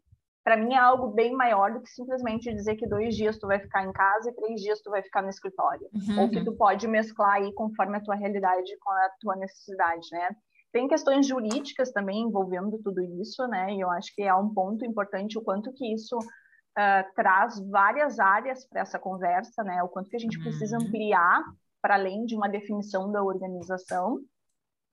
Para 0.44 0.58
mim 0.58 0.74
é 0.74 0.80
algo 0.80 1.10
bem 1.10 1.34
maior 1.34 1.72
do 1.72 1.82
que 1.82 1.90
simplesmente 1.90 2.52
dizer 2.52 2.76
que 2.76 2.88
dois 2.88 3.16
dias 3.16 3.38
tu 3.38 3.46
vai 3.46 3.60
ficar 3.60 3.86
em 3.86 3.92
casa 3.92 4.32
e 4.32 4.34
três 4.34 4.60
dias 4.60 4.82
tu 4.82 4.90
vai 4.90 5.04
ficar 5.04 5.22
no 5.22 5.30
escritório. 5.30 5.88
Uhum. 5.94 6.22
Ou 6.24 6.30
que 6.32 6.44
tu 6.44 6.56
pode 6.56 6.88
mesclar 6.88 7.34
aí 7.34 7.54
conforme 7.54 7.98
a 7.98 8.02
tua 8.02 8.16
realidade 8.16 8.76
com 8.80 8.90
a 8.90 9.10
tua 9.20 9.36
necessidade, 9.36 10.08
né? 10.12 10.30
Tem 10.72 10.88
questões 10.88 11.28
jurídicas 11.28 11.92
também 11.92 12.22
envolvendo 12.22 12.80
tudo 12.84 13.02
isso, 13.22 13.46
né? 13.48 13.74
E 13.74 13.82
eu 13.82 13.90
acho 13.90 14.14
que 14.16 14.22
é 14.22 14.34
um 14.34 14.54
ponto 14.54 14.86
importante 14.86 15.38
o 15.38 15.42
quanto 15.42 15.74
que 15.74 15.94
isso 15.94 16.18
uh, 16.18 17.14
traz 17.16 17.60
várias 17.70 18.20
áreas 18.20 18.66
para 18.68 18.82
essa 18.82 18.98
conversa, 18.98 19.64
né? 19.64 19.84
O 19.84 19.90
quanto 19.90 20.10
que 20.10 20.16
a 20.16 20.20
gente 20.20 20.38
uhum. 20.38 20.44
precisa 20.44 20.78
ampliar 20.78 21.44
para 21.82 21.96
além 21.96 22.26
de 22.26 22.36
uma 22.36 22.48
definição 22.48 23.12
da 23.12 23.24
organização. 23.24 24.20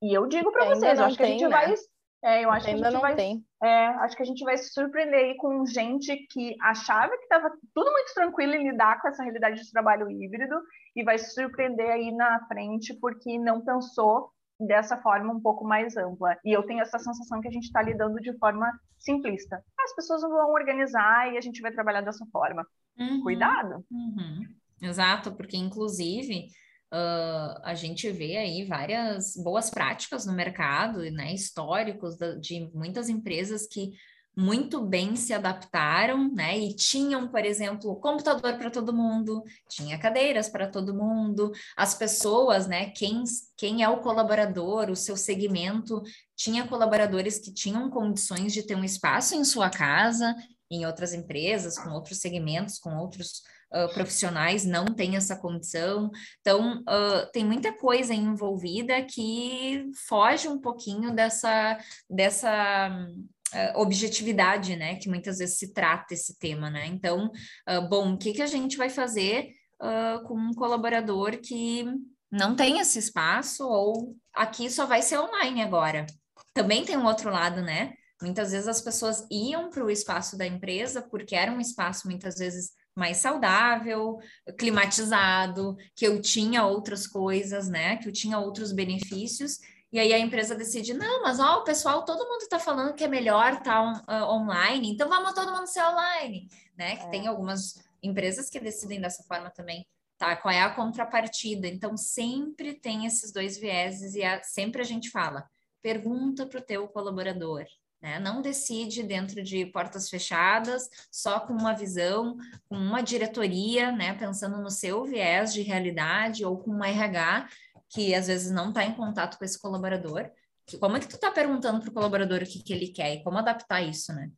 E 0.02 0.16
eu 0.16 0.26
digo 0.26 0.50
para 0.50 0.66
vocês, 0.66 0.98
eu 0.98 1.04
acho 1.04 1.16
que 1.16 1.22
a 1.22 1.26
gente 1.26 1.44
né? 1.44 1.48
vai 1.48 1.74
é, 2.22 2.44
eu 2.44 2.50
acho 2.50 2.66
que 2.66 2.72
a 2.72 2.76
gente 2.76 3.00
vai, 3.00 3.14
tem. 3.14 3.44
É, 3.62 3.86
acho 3.86 4.16
que 4.16 4.22
a 4.22 4.26
gente 4.26 4.44
vai 4.44 4.56
se 4.56 4.72
surpreender 4.72 5.20
aí 5.20 5.36
com 5.36 5.64
gente 5.64 6.16
que 6.30 6.56
achava 6.60 7.16
que 7.16 7.22
estava 7.22 7.50
tudo 7.72 7.92
muito 7.92 8.12
tranquilo 8.12 8.54
em 8.54 8.70
lidar 8.70 9.00
com 9.00 9.08
essa 9.08 9.22
realidade 9.22 9.62
de 9.62 9.70
trabalho 9.70 10.10
híbrido 10.10 10.56
e 10.96 11.04
vai 11.04 11.16
se 11.16 11.32
surpreender 11.32 11.88
aí 11.88 12.10
na 12.10 12.44
frente 12.48 12.92
porque 12.94 13.38
não 13.38 13.64
pensou 13.64 14.32
dessa 14.58 14.96
forma 14.96 15.32
um 15.32 15.40
pouco 15.40 15.64
mais 15.64 15.96
ampla. 15.96 16.36
E 16.44 16.52
eu 16.52 16.62
tenho 16.64 16.80
essa 16.80 16.98
sensação 16.98 17.40
que 17.40 17.48
a 17.48 17.50
gente 17.50 17.64
está 17.64 17.80
lidando 17.80 18.20
de 18.20 18.36
forma 18.38 18.70
simplista. 18.98 19.62
As 19.80 19.94
pessoas 19.94 20.22
vão 20.22 20.52
organizar 20.52 21.32
e 21.32 21.38
a 21.38 21.40
gente 21.40 21.60
vai 21.60 21.72
trabalhar 21.72 22.00
dessa 22.00 22.26
forma. 22.32 22.66
Uhum, 22.98 23.22
Cuidado. 23.22 23.84
Uhum. 23.90 24.46
Exato, 24.82 25.32
porque 25.32 25.56
inclusive 25.56 26.46
uh, 26.92 27.60
a 27.64 27.74
gente 27.74 28.10
vê 28.10 28.36
aí 28.36 28.64
várias 28.64 29.34
boas 29.36 29.70
práticas 29.70 30.26
no 30.26 30.32
mercado, 30.32 30.98
né, 31.10 31.32
históricos 31.32 32.16
de 32.40 32.70
muitas 32.74 33.08
empresas 33.08 33.66
que 33.66 33.92
muito 34.38 34.80
bem 34.80 35.16
se 35.16 35.34
adaptaram, 35.34 36.32
né? 36.32 36.56
E 36.56 36.72
tinham, 36.72 37.26
por 37.26 37.44
exemplo, 37.44 37.96
computador 37.96 38.56
para 38.56 38.70
todo 38.70 38.94
mundo, 38.94 39.42
tinha 39.68 39.98
cadeiras 39.98 40.48
para 40.48 40.68
todo 40.68 40.94
mundo, 40.94 41.50
as 41.76 41.92
pessoas, 41.92 42.68
né? 42.68 42.90
Quem, 42.90 43.24
quem 43.56 43.82
é 43.82 43.88
o 43.88 43.98
colaborador, 44.00 44.90
o 44.90 44.94
seu 44.94 45.16
segmento, 45.16 46.00
tinha 46.36 46.68
colaboradores 46.68 47.40
que 47.40 47.52
tinham 47.52 47.90
condições 47.90 48.52
de 48.52 48.62
ter 48.62 48.76
um 48.76 48.84
espaço 48.84 49.34
em 49.34 49.42
sua 49.42 49.70
casa, 49.70 50.32
em 50.70 50.86
outras 50.86 51.12
empresas, 51.12 51.76
com 51.76 51.90
outros 51.90 52.18
segmentos, 52.18 52.78
com 52.78 52.96
outros 52.96 53.42
uh, 53.74 53.92
profissionais, 53.92 54.64
não 54.64 54.84
tem 54.84 55.16
essa 55.16 55.34
condição. 55.34 56.12
Então, 56.40 56.80
uh, 56.82 57.28
tem 57.32 57.44
muita 57.44 57.72
coisa 57.76 58.14
envolvida 58.14 59.02
que 59.02 59.90
foge 60.06 60.46
um 60.46 60.60
pouquinho 60.60 61.12
dessa, 61.12 61.76
dessa 62.08 63.08
uh, 63.54 63.80
objetividade, 63.80 64.76
né? 64.76 64.96
Que 64.96 65.08
muitas 65.08 65.38
vezes 65.38 65.58
se 65.58 65.72
trata 65.72 66.14
esse 66.14 66.38
tema, 66.38 66.70
né? 66.70 66.86
Então, 66.86 67.30
uh, 67.68 67.88
bom, 67.88 68.14
o 68.14 68.18
que, 68.18 68.32
que 68.32 68.42
a 68.42 68.46
gente 68.46 68.76
vai 68.76 68.88
fazer 68.88 69.50
uh, 69.80 70.22
com 70.26 70.34
um 70.34 70.54
colaborador 70.54 71.38
que 71.38 71.84
não 72.30 72.54
tem 72.54 72.78
esse 72.78 72.98
espaço 72.98 73.66
ou 73.66 74.16
aqui 74.34 74.70
só 74.70 74.86
vai 74.86 75.02
ser 75.02 75.18
online 75.18 75.62
agora? 75.62 76.06
Também 76.54 76.84
tem 76.84 76.96
um 76.96 77.06
outro 77.06 77.30
lado, 77.30 77.62
né? 77.62 77.94
Muitas 78.20 78.50
vezes 78.50 78.66
as 78.66 78.80
pessoas 78.80 79.24
iam 79.30 79.70
para 79.70 79.84
o 79.84 79.90
espaço 79.90 80.36
da 80.36 80.46
empresa 80.46 81.00
porque 81.02 81.36
era 81.36 81.52
um 81.52 81.60
espaço 81.60 82.08
muitas 82.08 82.36
vezes 82.36 82.72
mais 82.96 83.18
saudável, 83.18 84.18
climatizado, 84.58 85.76
que 85.94 86.04
eu 86.04 86.20
tinha 86.20 86.66
outras 86.66 87.06
coisas, 87.06 87.68
né? 87.68 87.96
Que 87.96 88.08
eu 88.08 88.12
tinha 88.12 88.40
outros 88.40 88.72
benefícios 88.72 89.58
e 89.90 89.98
aí 89.98 90.12
a 90.12 90.18
empresa 90.18 90.54
decide, 90.54 90.92
não, 90.92 91.22
mas 91.22 91.40
ó, 91.40 91.58
o 91.58 91.64
pessoal, 91.64 92.04
todo 92.04 92.28
mundo 92.28 92.42
está 92.42 92.58
falando 92.58 92.94
que 92.94 93.04
é 93.04 93.08
melhor 93.08 93.54
estar 93.54 93.64
tá 93.64 93.82
on, 93.82 93.92
uh, 93.92 94.30
online, 94.34 94.90
então 94.90 95.08
vamos 95.08 95.32
todo 95.32 95.52
mundo 95.52 95.66
ser 95.66 95.82
online, 95.82 96.48
né? 96.76 96.96
Que 96.96 97.06
é. 97.06 97.08
tem 97.08 97.26
algumas 97.26 97.82
empresas 98.02 98.50
que 98.50 98.60
decidem 98.60 99.00
dessa 99.00 99.22
forma 99.22 99.50
também. 99.50 99.86
tá? 100.18 100.36
Qual 100.36 100.52
é 100.52 100.60
a 100.60 100.74
contrapartida? 100.74 101.66
Então, 101.66 101.96
sempre 101.96 102.74
tem 102.74 103.06
esses 103.06 103.32
dois 103.32 103.56
vieses 103.56 104.14
e 104.14 104.22
a, 104.22 104.42
sempre 104.42 104.82
a 104.82 104.84
gente 104.84 105.10
fala, 105.10 105.48
pergunta 105.80 106.46
para 106.46 106.60
o 106.60 106.64
teu 106.64 106.86
colaborador, 106.88 107.64
né? 108.00 108.18
Não 108.18 108.40
decide 108.40 109.02
dentro 109.02 109.42
de 109.42 109.66
portas 109.66 110.08
fechadas, 110.08 110.88
só 111.10 111.40
com 111.40 111.52
uma 111.52 111.72
visão, 111.72 112.36
com 112.68 112.76
uma 112.76 113.00
diretoria, 113.00 113.90
né? 113.90 114.14
Pensando 114.14 114.58
no 114.58 114.70
seu 114.70 115.04
viés 115.04 115.52
de 115.52 115.62
realidade 115.62 116.44
ou 116.44 116.58
com 116.58 116.70
uma 116.70 116.88
RH 116.88 117.48
que 117.90 118.14
às 118.14 118.26
vezes 118.26 118.50
não 118.50 118.68
está 118.68 118.84
em 118.84 118.94
contato 118.94 119.38
com 119.38 119.44
esse 119.44 119.60
colaborador. 119.60 120.30
Como 120.78 120.96
é 120.96 121.00
que 121.00 121.08
tu 121.08 121.14
está 121.14 121.30
perguntando 121.30 121.80
para 121.80 121.90
o 121.90 121.94
colaborador 121.94 122.42
o 122.42 122.46
que, 122.46 122.62
que 122.62 122.72
ele 122.72 122.88
quer 122.88 123.14
e 123.14 123.22
como 123.22 123.38
adaptar 123.38 123.80
isso, 123.80 124.12
né? 124.12 124.30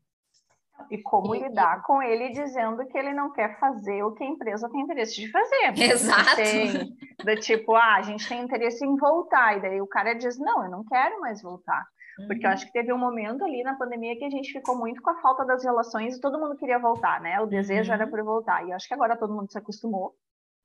E 0.90 1.02
como 1.02 1.34
e, 1.34 1.40
lidar 1.40 1.82
com 1.82 2.02
ele 2.02 2.30
dizendo 2.30 2.86
que 2.86 2.96
ele 2.96 3.12
não 3.12 3.32
quer 3.32 3.58
fazer 3.58 4.02
o 4.02 4.12
que 4.12 4.24
a 4.24 4.26
empresa 4.26 4.68
tem 4.70 4.80
interesse 4.80 5.14
de 5.16 5.30
fazer. 5.30 5.74
Exato. 5.76 6.36
Tem, 6.36 6.96
do 7.24 7.40
tipo, 7.40 7.74
ah, 7.74 7.96
a 7.96 8.02
gente 8.02 8.26
tem 8.28 8.42
interesse 8.42 8.84
em 8.84 8.96
voltar, 8.96 9.58
e 9.58 9.62
daí 9.62 9.80
o 9.80 9.86
cara 9.86 10.14
diz, 10.14 10.38
não, 10.38 10.64
eu 10.64 10.70
não 10.70 10.84
quero 10.84 11.20
mais 11.20 11.42
voltar. 11.42 11.84
Porque 12.26 12.44
eu 12.44 12.48
uhum. 12.48 12.54
acho 12.54 12.66
que 12.66 12.72
teve 12.72 12.92
um 12.92 12.98
momento 12.98 13.44
ali 13.44 13.62
na 13.62 13.74
pandemia 13.74 14.16
que 14.16 14.24
a 14.24 14.30
gente 14.30 14.52
ficou 14.52 14.76
muito 14.76 15.00
com 15.00 15.10
a 15.10 15.20
falta 15.20 15.44
das 15.44 15.64
relações 15.64 16.16
e 16.16 16.20
todo 16.20 16.38
mundo 16.38 16.56
queria 16.56 16.78
voltar, 16.78 17.20
né? 17.20 17.40
O 17.40 17.46
desejo 17.46 17.88
uhum. 17.90 17.94
era 17.94 18.06
por 18.06 18.22
voltar. 18.22 18.66
E 18.66 18.72
acho 18.72 18.86
que 18.86 18.94
agora 18.94 19.16
todo 19.16 19.34
mundo 19.34 19.50
se 19.50 19.58
acostumou. 19.58 20.14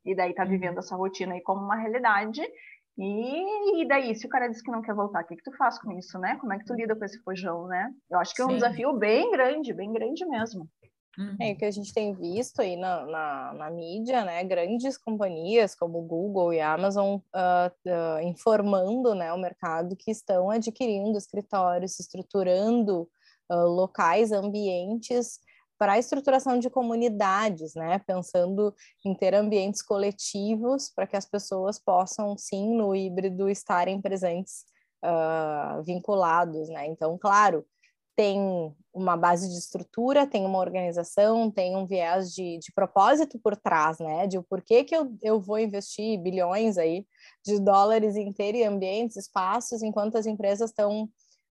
E 0.06 0.16
daí 0.16 0.34
tá 0.34 0.44
uhum. 0.44 0.50
vivendo 0.50 0.80
essa 0.80 0.96
rotina 0.96 1.34
aí 1.34 1.42
como 1.42 1.64
uma 1.64 1.76
realidade. 1.76 2.42
E, 2.98 3.82
e, 3.82 3.88
daí, 3.88 4.16
se 4.16 4.26
o 4.26 4.30
cara 4.30 4.48
diz 4.48 4.62
que 4.62 4.72
não 4.72 4.82
quer 4.82 4.96
voltar, 4.96 5.24
o 5.24 5.28
que, 5.28 5.36
que 5.36 5.44
tu 5.44 5.52
faz 5.58 5.78
com 5.80 5.92
isso, 5.92 6.18
né? 6.18 6.38
Como 6.40 6.54
é 6.54 6.60
que 6.60 6.66
tu 6.66 6.74
lida 6.74 6.96
com 6.96 7.04
esse 7.04 7.22
fojão, 7.24 7.68
né? 7.68 7.92
Eu 8.10 8.20
acho 8.20 8.34
que 8.34 8.42
é 8.42 8.46
um 8.46 8.50
Sim. 8.50 8.56
desafio 8.56 8.94
bem 8.94 9.32
grande, 9.32 9.74
bem 9.74 9.92
grande 9.92 10.26
mesmo. 10.26 10.70
Uhum. 11.18 11.36
É 11.42 11.52
o 11.52 11.58
que 11.58 11.66
a 11.66 11.72
gente 11.72 11.94
tem 11.94 12.14
visto 12.14 12.62
aí 12.62 12.76
na, 12.76 13.06
na, 13.06 13.54
na, 13.54 13.70
mídia, 13.70 14.24
né? 14.26 14.44
Grandes 14.44 14.98
companhias 14.98 15.74
como 15.74 16.02
Google 16.02 16.54
e 16.54 16.60
Amazon 16.60 17.16
uh, 17.16 17.70
uh, 17.88 18.22
informando 18.22 19.16
né, 19.16 19.32
o 19.34 19.38
mercado 19.38 19.96
que 19.96 20.12
estão 20.12 20.50
adquirindo 20.50 21.18
escritórios, 21.18 22.00
estruturando 22.00 23.10
uh, 23.50 23.68
locais, 23.68 24.32
ambientes 24.32 25.40
para 25.78 25.94
a 25.94 26.00
estruturação 26.00 26.60
de 26.60 26.70
comunidades, 26.70 27.76
né? 27.76 28.00
Pensando 28.00 28.74
em 29.06 29.14
ter 29.14 29.34
ambientes 29.34 29.82
coletivos 29.82 30.90
para 30.90 31.08
que 31.08 31.18
as 31.18 31.26
pessoas 31.26 31.80
possam, 31.80 32.38
sim, 32.38 32.76
no 32.76 32.96
híbrido, 32.96 33.50
estarem 33.50 34.02
presentes, 34.02 34.66
uh, 35.04 35.84
vinculados, 35.84 36.70
né? 36.70 36.88
Então, 36.88 37.18
claro, 37.18 37.66
tem 38.16 38.74
uma 38.94 39.18
base 39.18 39.50
de 39.50 39.58
estrutura, 39.58 40.26
tem 40.26 40.46
uma 40.46 40.60
organização, 40.60 41.52
tem 41.52 41.76
um 41.76 41.86
viés 41.86 42.34
de, 42.34 42.58
de 42.60 42.72
propósito 42.74 43.38
por 43.38 43.58
trás, 43.58 44.00
né? 44.00 44.26
De 44.26 44.38
o 44.38 44.44
porquê 44.44 44.86
que 44.86 44.96
eu, 44.96 45.14
eu 45.22 45.40
vou 45.40 45.60
investir 45.60 46.18
bilhões 46.22 46.78
aí 46.78 47.06
de 47.46 47.60
dólares 47.60 48.16
em 48.16 48.32
ter 48.32 48.64
ambientes, 48.64 49.18
espaços, 49.18 49.84
enquanto 49.84 50.18
as 50.18 50.26
empresas 50.26 50.70
estão 50.70 51.10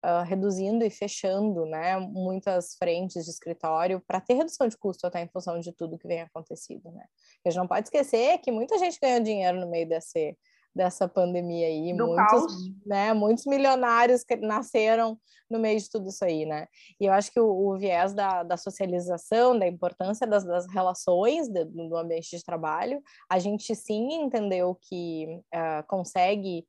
uh, 0.05 0.23
reduzindo 0.25 0.83
e 0.83 0.89
fechando 0.89 1.65
né, 1.65 1.97
muitas 1.97 2.75
frentes 2.75 3.25
de 3.25 3.31
escritório 3.31 4.01
para 4.05 4.21
ter 4.21 4.33
redução 4.33 4.67
de 4.67 4.77
custo 4.77 5.07
até 5.07 5.21
em 5.21 5.27
função 5.27 5.59
de 5.59 5.71
tudo 5.71 5.97
que 5.97 6.07
vem 6.07 6.21
acontecido. 6.21 6.91
Né? 6.91 7.03
A 7.45 7.49
gente 7.49 7.59
não 7.59 7.67
pode 7.67 7.87
esquecer 7.87 8.37
que 8.39 8.51
muita 8.51 8.77
gente 8.77 8.99
ganhou 9.01 9.21
dinheiro 9.21 9.59
no 9.59 9.69
meio 9.69 9.87
desse, 9.87 10.37
dessa 10.75 11.07
pandemia 11.07 11.67
aí, 11.67 11.93
Do 11.93 12.07
muitos, 12.07 12.31
caos. 12.31 12.53
né, 12.85 13.13
muitos 13.13 13.45
milionários 13.45 14.23
que 14.23 14.35
nasceram 14.37 15.17
no 15.49 15.59
meio 15.59 15.79
de 15.79 15.89
tudo 15.89 16.07
isso 16.07 16.23
aí, 16.23 16.45
né? 16.45 16.65
E 16.99 17.05
eu 17.05 17.11
acho 17.11 17.29
que 17.29 17.39
o, 17.39 17.45
o 17.45 17.77
viés 17.77 18.13
da, 18.13 18.41
da 18.41 18.55
socialização, 18.55 19.59
da 19.59 19.67
importância 19.67 20.25
das, 20.25 20.45
das 20.45 20.65
relações 20.67 21.49
de, 21.49 21.65
do 21.65 21.97
ambiente 21.97 22.37
de 22.37 22.43
trabalho, 22.43 23.01
a 23.29 23.37
gente 23.37 23.75
sim 23.75 24.13
entendeu 24.13 24.77
que 24.81 25.41
uh, 25.53 25.85
consegue 25.87 26.65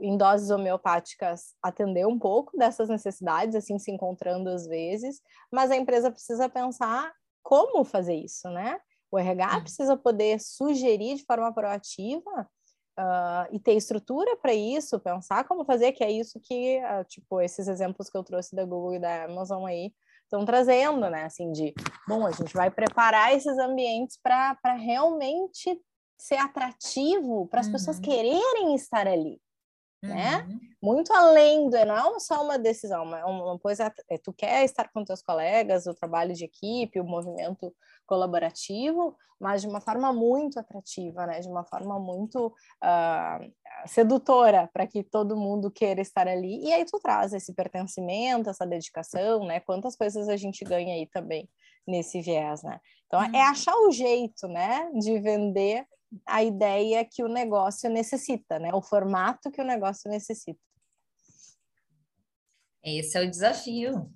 em 0.00 0.16
doses 0.16 0.50
homeopáticas 0.50 1.54
atender 1.62 2.06
um 2.06 2.18
pouco 2.18 2.56
dessas 2.56 2.88
necessidades, 2.88 3.54
assim 3.54 3.78
se 3.78 3.90
encontrando 3.90 4.48
às 4.48 4.66
vezes, 4.66 5.20
mas 5.52 5.70
a 5.70 5.76
empresa 5.76 6.10
precisa 6.10 6.48
pensar 6.48 7.12
como 7.42 7.84
fazer 7.84 8.14
isso, 8.14 8.48
né? 8.50 8.80
O 9.10 9.18
RH 9.18 9.54
uhum. 9.54 9.60
precisa 9.62 9.96
poder 9.96 10.40
sugerir 10.40 11.16
de 11.16 11.24
forma 11.24 11.52
proativa 11.52 12.48
uh, 12.98 13.48
e 13.52 13.58
ter 13.58 13.74
estrutura 13.74 14.36
para 14.36 14.52
isso, 14.52 15.00
pensar 15.00 15.44
como 15.44 15.64
fazer, 15.64 15.92
que 15.92 16.04
é 16.04 16.10
isso 16.10 16.40
que, 16.42 16.78
uh, 16.78 17.04
tipo, 17.04 17.40
esses 17.40 17.68
exemplos 17.68 18.10
que 18.10 18.16
eu 18.16 18.24
trouxe 18.24 18.54
da 18.54 18.64
Google 18.64 18.94
e 18.94 19.00
da 19.00 19.24
Amazon 19.24 19.66
aí 19.66 19.92
estão 20.24 20.44
trazendo, 20.44 21.08
né? 21.08 21.24
Assim, 21.24 21.50
de, 21.52 21.74
bom, 22.06 22.26
a 22.26 22.32
gente 22.32 22.52
vai 22.54 22.70
preparar 22.70 23.34
esses 23.34 23.58
ambientes 23.58 24.18
para 24.22 24.74
realmente 24.74 25.80
ser 26.18 26.36
atrativo 26.36 27.46
para 27.48 27.60
as 27.60 27.66
uhum. 27.66 27.72
pessoas 27.72 27.98
quererem 27.98 28.74
estar 28.74 29.06
ali 29.06 29.40
né? 30.02 30.46
Uhum. 30.48 30.60
Muito 30.80 31.12
além 31.12 31.68
do, 31.68 31.84
não 31.84 32.16
é 32.16 32.20
só 32.20 32.42
uma 32.42 32.58
decisão, 32.58 33.02
uma, 33.02 33.24
uma 33.26 33.58
coisa 33.58 33.92
é 34.08 34.16
tu 34.16 34.32
quer 34.32 34.64
estar 34.64 34.88
com 34.92 35.04
teus 35.04 35.22
colegas, 35.22 35.86
o 35.86 35.94
trabalho 35.94 36.34
de 36.34 36.44
equipe, 36.44 37.00
o 37.00 37.04
movimento 37.04 37.74
colaborativo, 38.06 39.16
mas 39.40 39.62
de 39.62 39.68
uma 39.68 39.80
forma 39.80 40.12
muito 40.12 40.58
atrativa, 40.58 41.26
né? 41.26 41.40
De 41.40 41.48
uma 41.48 41.64
forma 41.64 41.98
muito 41.98 42.46
uh, 42.46 43.52
sedutora 43.86 44.68
para 44.72 44.86
que 44.86 45.02
todo 45.02 45.36
mundo 45.36 45.70
queira 45.70 46.00
estar 46.00 46.26
ali. 46.26 46.64
E 46.64 46.72
aí 46.72 46.84
tu 46.84 46.98
traz 46.98 47.32
esse 47.32 47.54
pertencimento, 47.54 48.50
essa 48.50 48.66
dedicação, 48.66 49.44
né? 49.44 49.60
Quantas 49.60 49.96
coisas 49.96 50.28
a 50.28 50.36
gente 50.36 50.64
ganha 50.64 50.94
aí 50.94 51.06
também 51.06 51.48
nesse 51.86 52.20
viés, 52.20 52.62
né? 52.62 52.80
Então 53.06 53.22
é 53.22 53.28
uhum. 53.28 53.50
achar 53.50 53.76
o 53.76 53.90
jeito, 53.90 54.48
né? 54.48 54.90
De 54.94 55.18
vender 55.20 55.86
a 56.26 56.42
ideia 56.42 57.04
que 57.04 57.22
o 57.22 57.28
negócio 57.28 57.90
necessita, 57.90 58.58
né? 58.58 58.70
O 58.72 58.82
formato 58.82 59.50
que 59.50 59.60
o 59.60 59.64
negócio 59.64 60.10
necessita. 60.10 60.60
Esse 62.82 63.18
é 63.18 63.22
o 63.22 63.30
desafio. 63.30 64.10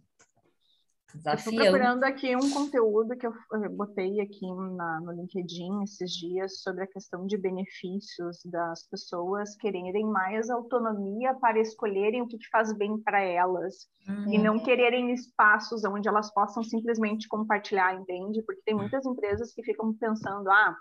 Desafio. 1.15 1.51
Estou 1.51 1.65
procurando 1.65 2.05
aqui 2.05 2.35
um 2.35 2.51
conteúdo 2.51 3.17
que 3.17 3.27
eu 3.27 3.35
botei 3.73 4.21
aqui 4.21 4.47
na, 4.47 5.01
no 5.01 5.13
LinkedIn 5.13 5.83
esses 5.83 6.11
dias 6.13 6.63
sobre 6.63 6.85
a 6.85 6.87
questão 6.87 7.27
de 7.27 7.37
benefícios 7.37 8.39
das 8.47 8.89
pessoas 8.89 9.55
quererem 9.57 10.07
mais 10.07 10.49
autonomia 10.49 11.35
para 11.35 11.61
escolherem 11.61 12.23
o 12.23 12.27
que 12.27 12.39
faz 12.51 12.73
bem 12.79 12.99
para 12.99 13.21
elas 13.21 13.89
uhum. 14.09 14.33
e 14.33 14.39
não 14.39 14.59
quererem 14.59 15.13
espaços 15.13 15.85
onde 15.85 16.09
elas 16.09 16.33
possam 16.33 16.63
simplesmente 16.63 17.29
compartilhar, 17.29 17.95
entende? 17.95 18.43
Porque 18.43 18.63
tem 18.65 18.75
muitas 18.75 19.05
empresas 19.05 19.53
que 19.53 19.63
ficam 19.63 19.93
pensando, 19.93 20.51
ah, 20.51 20.75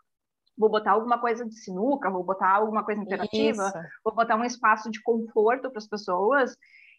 vou 0.58 0.70
botar 0.70 0.92
alguma 0.92 1.20
coisa 1.20 1.46
de 1.46 1.56
sinuca, 1.56 2.10
vou 2.10 2.24
botar 2.24 2.50
alguma 2.50 2.84
coisa 2.84 3.02
interativa, 3.02 3.68
Isso. 3.68 3.80
vou 4.04 4.14
botar 4.14 4.36
um 4.36 4.44
espaço 4.44 4.90
de 4.92 5.02
conforto 5.02 5.70
para 5.70 5.80
as 5.80 5.88
pessoas. 5.88 6.56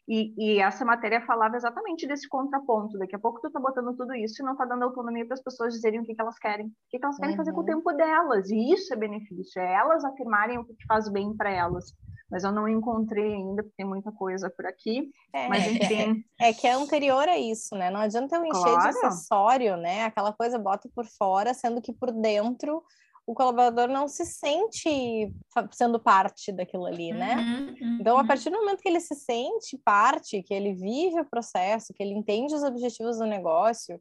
E, 0.09 0.35
e, 0.37 0.61
essa 0.61 0.85
matéria 0.85 1.25
falava 1.25 1.57
exatamente 1.57 2.09
desse 2.09 2.29
contraponto. 2.29 2.99
Daqui 2.99 3.15
a 3.15 3.19
pouco 3.19 3.41
tu 3.41 3.51
tá 3.51 3.61
botando 3.61 3.97
tudo 3.97 4.15
isso 4.15 4.43
e 4.43 4.45
não 4.45 4.57
tá 4.57 4.65
dando 4.65 4.83
autonomia 4.83 5.25
para 5.25 5.35
as 5.35 5.43
pessoas 5.43 5.75
dizerem 5.75 6.01
o 6.01 6.05
que, 6.05 6.13
que 6.13 6.21
elas 6.21 6.39
querem, 6.39 6.67
o 6.67 6.71
que, 6.91 6.99
que 6.99 7.05
elas 7.05 7.17
querem 7.17 7.33
uhum. 7.33 7.37
fazer 7.37 7.53
com 7.53 7.59
o 7.59 7.61
uhum. 7.61 7.67
tempo 7.67 7.93
delas. 7.93 8.51
E 8.51 8.73
isso 8.73 8.93
é 8.93 8.97
benefício, 8.97 9.63
é 9.63 9.75
elas 9.75 10.05
afirmarem 10.05 10.59
o 10.59 10.65
que 10.65 10.75
faz 10.89 11.09
bem 11.09 11.37
para 11.37 11.51
elas. 11.51 11.95
Mas 12.29 12.43
eu 12.45 12.51
não 12.51 12.67
encontrei 12.67 13.35
ainda, 13.35 13.63
porque 13.63 13.77
tem 13.77 13.87
muita 13.87 14.11
coisa 14.11 14.51
por 14.51 14.67
aqui. 14.67 15.11
É, 15.33 15.49
mas 15.49 15.67
enfim. 15.67 16.25
É, 16.41 16.49
é, 16.49 16.53
que 16.53 16.67
é 16.67 16.73
anterior 16.73 17.29
a 17.29 17.39
isso, 17.39 17.77
né? 17.77 17.91
Não 17.91 18.01
adianta 18.01 18.37
eu 18.37 18.45
encher 18.45 18.61
claro. 18.61 18.81
de 18.81 18.89
acessório, 18.89 19.77
né? 19.77 20.05
Aquela 20.05 20.33
coisa 20.33 20.59
bota 20.59 20.89
por 20.95 21.05
fora, 21.05 21.55
sendo 21.55 21.81
que 21.81 21.93
por 21.93 22.11
dentro 22.11 22.83
o 23.27 23.35
colaborador 23.35 23.89
não 23.89 24.09
se 24.09 24.27
sente 24.27 25.33
sendo 25.71 26.01
parte 26.01 26.51
daquilo 26.51 26.87
ali, 26.87 27.13
né? 27.13 27.37
Uhum, 27.37 27.99
então, 28.01 28.17
a 28.17 28.21
uhum. 28.21 28.27
partir 28.27 28.51
do 28.51 28.59
momento 28.59 28.83
que 28.83 28.89
ele 28.89 29.01
se 29.01 29.15
sente 29.15 29.79
parte, 29.85 30.43
que 30.43 30.53
ele 30.53 30.75
vive 30.75 31.21
o 31.21 31.29
processo, 31.29 31.93
que 31.95 32.03
ele 32.03 32.15
entende 32.15 32.55
os 32.55 32.65
objetivos 32.65 33.19
do 33.19 33.27
negócio, 33.27 34.01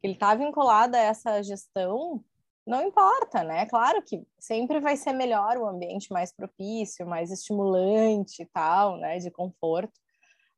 que 0.00 0.06
ele 0.06 0.14
está 0.14 0.34
vinculado 0.34 0.96
a 0.96 1.00
essa 1.00 1.42
gestão, 1.42 2.24
não 2.66 2.82
importa, 2.82 3.42
né? 3.42 3.66
Claro 3.66 4.02
que 4.02 4.22
sempre 4.38 4.80
vai 4.80 4.96
ser 4.96 5.12
melhor 5.12 5.56
o 5.56 5.66
ambiente 5.66 6.12
mais 6.12 6.32
propício, 6.32 7.06
mais 7.06 7.30
estimulante 7.30 8.42
e 8.42 8.46
tal, 8.46 8.96
né? 8.96 9.18
De 9.18 9.30
conforto 9.30 10.00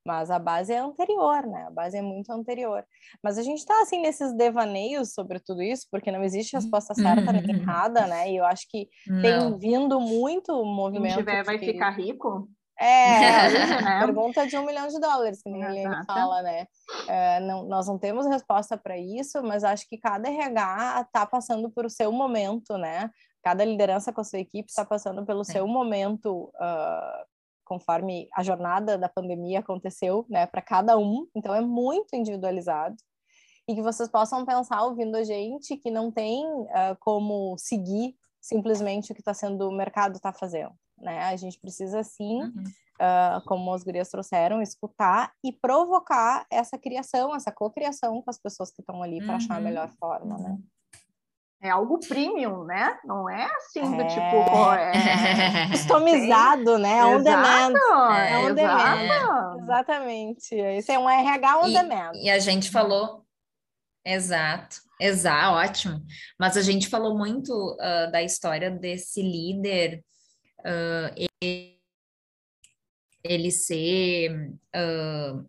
mas 0.05 0.31
a 0.31 0.39
base 0.39 0.73
é 0.73 0.79
anterior, 0.79 1.47
né? 1.47 1.65
A 1.67 1.71
base 1.71 1.97
é 1.97 2.03
muito 2.03 2.31
anterior. 2.31 2.85
Mas 3.23 3.39
a 3.39 3.43
gente 3.43 3.59
está 3.59 3.81
assim 3.81 4.01
nesses 4.01 4.35
devaneios 4.37 5.15
sobre 5.15 5.41
tudo 5.41 5.63
isso, 5.63 5.87
porque 5.91 6.13
não 6.13 6.23
existe 6.23 6.55
resposta 6.55 6.95
certa 6.95 7.33
nem 7.33 7.43
uhum. 7.43 7.63
errada, 7.63 8.07
né? 8.07 8.31
E 8.31 8.37
eu 8.37 8.45
acho 8.45 8.69
que 8.69 8.89
não. 9.07 9.23
tem 9.23 9.59
vindo 9.59 9.99
muito 10.01 10.53
movimento. 10.65 11.15
Quem 11.15 11.25
tiver 11.25 11.45
vai 11.45 11.59
ficar 11.59 11.91
rico? 11.91 12.49
É, 12.77 13.51
né? 13.51 14.01
pergunta 14.01 14.49
de 14.49 14.59
um 14.59 14.67
milhão 14.67 14.89
de 14.89 14.99
dólares, 14.99 15.41
que 15.41 15.49
ninguém 15.49 15.87
fala, 16.07 16.43
né? 16.43 16.67
É, 17.07 17.39
não, 17.39 17.63
nós 17.69 17.87
não 17.87 17.97
temos 17.97 18.27
resposta 18.27 18.77
para 18.77 18.99
isso, 18.99 19.41
mas 19.45 19.63
acho 19.63 19.89
que 19.89 19.97
cada 19.97 20.29
RH 20.29 21.03
está 21.07 21.25
passando 21.25 21.71
por 21.71 21.87
o 21.87 21.89
seu 21.89 22.11
momento, 22.11 22.77
né? 22.77 23.11
Cada 23.45 23.65
liderança 23.65 24.13
com 24.13 24.21
a 24.21 24.25
sua 24.25 24.41
equipe 24.41 24.69
está 24.69 24.85
passando 24.85 25.25
pelo 25.25 25.45
seu 25.45 25.69
momento 25.69 26.51
uh, 26.57 27.25
conforme 27.65 28.29
a 28.35 28.43
jornada 28.43 28.97
da 28.99 29.09
pandemia 29.09 29.61
aconteceu, 29.61 30.27
né, 30.29 30.47
para 30.47 30.63
cada 30.63 30.99
um, 30.99 31.27
então 31.35 31.55
é 31.55 31.61
muito 31.61 32.15
individualizado. 32.15 32.97
E 33.67 33.75
que 33.75 33.83
vocês 33.83 34.09
possam 34.09 34.45
pensar, 34.45 34.83
ouvindo 34.83 35.17
a 35.17 35.25
gente, 35.25 35.77
que 35.77 35.91
não 35.91 36.11
tem 36.11 36.45
uh, 36.45 36.97
como 37.01 37.57
seguir 37.57 38.15
simplesmente 38.41 39.11
o 39.11 39.15
que 39.15 39.23
está 39.23 39.33
sendo 39.33 39.67
o 39.67 39.73
mercado 39.75 40.17
está 40.17 40.31
fazendo, 40.31 40.75
né? 40.99 41.21
A 41.21 41.35
gente 41.35 41.59
precisa 41.59 42.03
sim, 42.03 42.43
uhum. 42.43 42.65
uh, 43.01 43.43
como 43.47 43.75
os 43.75 43.83
gurias 43.83 44.11
trouxeram, 44.11 44.61
escutar 44.61 45.33
e 45.43 45.51
provocar 45.51 46.47
essa 46.51 46.77
criação, 46.77 47.35
essa 47.35 47.51
cocriação 47.51 48.21
com 48.21 48.29
as 48.29 48.39
pessoas 48.39 48.71
que 48.71 48.83
estão 48.83 49.03
ali 49.03 49.19
para 49.21 49.31
uhum. 49.31 49.37
achar 49.37 49.57
a 49.57 49.61
melhor 49.61 49.89
forma, 49.99 50.37
né? 50.37 50.59
É 51.65 51.71
algo 51.71 51.99
premium, 52.07 52.65
né? 52.65 52.99
Não 53.05 53.29
é 53.29 53.49
assim 53.57 53.81
do 53.97 54.03
é... 54.03 54.07
tipo 54.07 54.73
é... 54.75 55.69
customizado, 55.73 56.79
né? 56.79 57.05
On 57.07 57.21
exato, 57.21 57.25
demand. 57.25 57.75
É, 58.15 58.39
on 58.39 58.55
demand. 58.55 59.63
Exatamente. 59.63 60.55
Esse 60.55 60.93
é 60.93 60.99
um 60.99 61.09
RH 61.09 61.61
on 61.61 61.69
e, 61.69 61.73
demand. 61.73 62.13
E 62.17 62.31
a 62.31 62.39
gente 62.39 62.71
falou 62.71 63.25
Exato, 64.07 64.77
exato, 65.01 65.55
ótimo. 65.55 66.05
Mas 66.39 66.59
a 66.59 66.63
gente 66.63 66.89
falou 66.89 67.17
muito 67.17 67.51
uh, 67.75 68.11
da 68.13 68.23
história 68.23 68.71
desse 68.71 69.23
líder, 69.23 70.05
uh, 70.61 71.29
ele, 71.41 71.81
ele, 73.25 73.51
ser, 73.51 74.51
uh, 74.77 75.49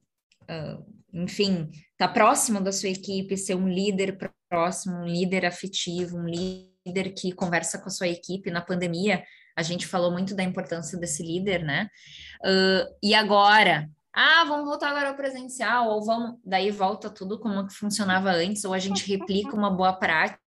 enfim, 1.14 1.70
estar 1.72 2.08
tá 2.08 2.14
próximo 2.14 2.62
da 2.62 2.72
sua 2.72 2.90
equipe, 2.90 3.38
ser 3.38 3.56
um 3.56 3.68
líder 3.68 4.18
próximo, 4.50 4.98
um 4.98 5.06
líder 5.06 5.46
afetivo, 5.46 6.18
um 6.18 6.26
líder 6.26 7.14
que 7.18 7.32
conversa 7.32 7.80
com 7.80 7.88
a 7.88 7.92
sua 7.92 8.08
equipe. 8.08 8.52
Na 8.52 8.62
pandemia, 8.62 9.24
a 9.56 9.64
gente 9.64 9.88
falou 9.88 10.12
muito 10.12 10.36
da 10.36 10.44
importância 10.44 11.00
desse 11.00 11.24
líder, 11.24 11.64
né? 11.64 11.88
e 13.02 13.16
agora, 13.16 13.90
ah, 14.14 14.44
vamos 14.46 14.66
voltar 14.66 14.90
agora 14.90 15.10
ao 15.10 15.16
presencial, 15.16 15.90
ou 15.90 16.04
vamos, 16.06 16.38
daí 16.44 16.70
volta 16.70 17.10
tudo 17.10 17.40
como 17.40 17.66
que 17.66 17.74
funcionava 17.74 18.32
antes, 18.32 18.66
ou 18.66 18.74
a 18.74 18.80
gente 18.80 19.10
replica 19.10 19.56
uma 19.56 19.70
boa 19.70 19.94
prática 19.94 20.45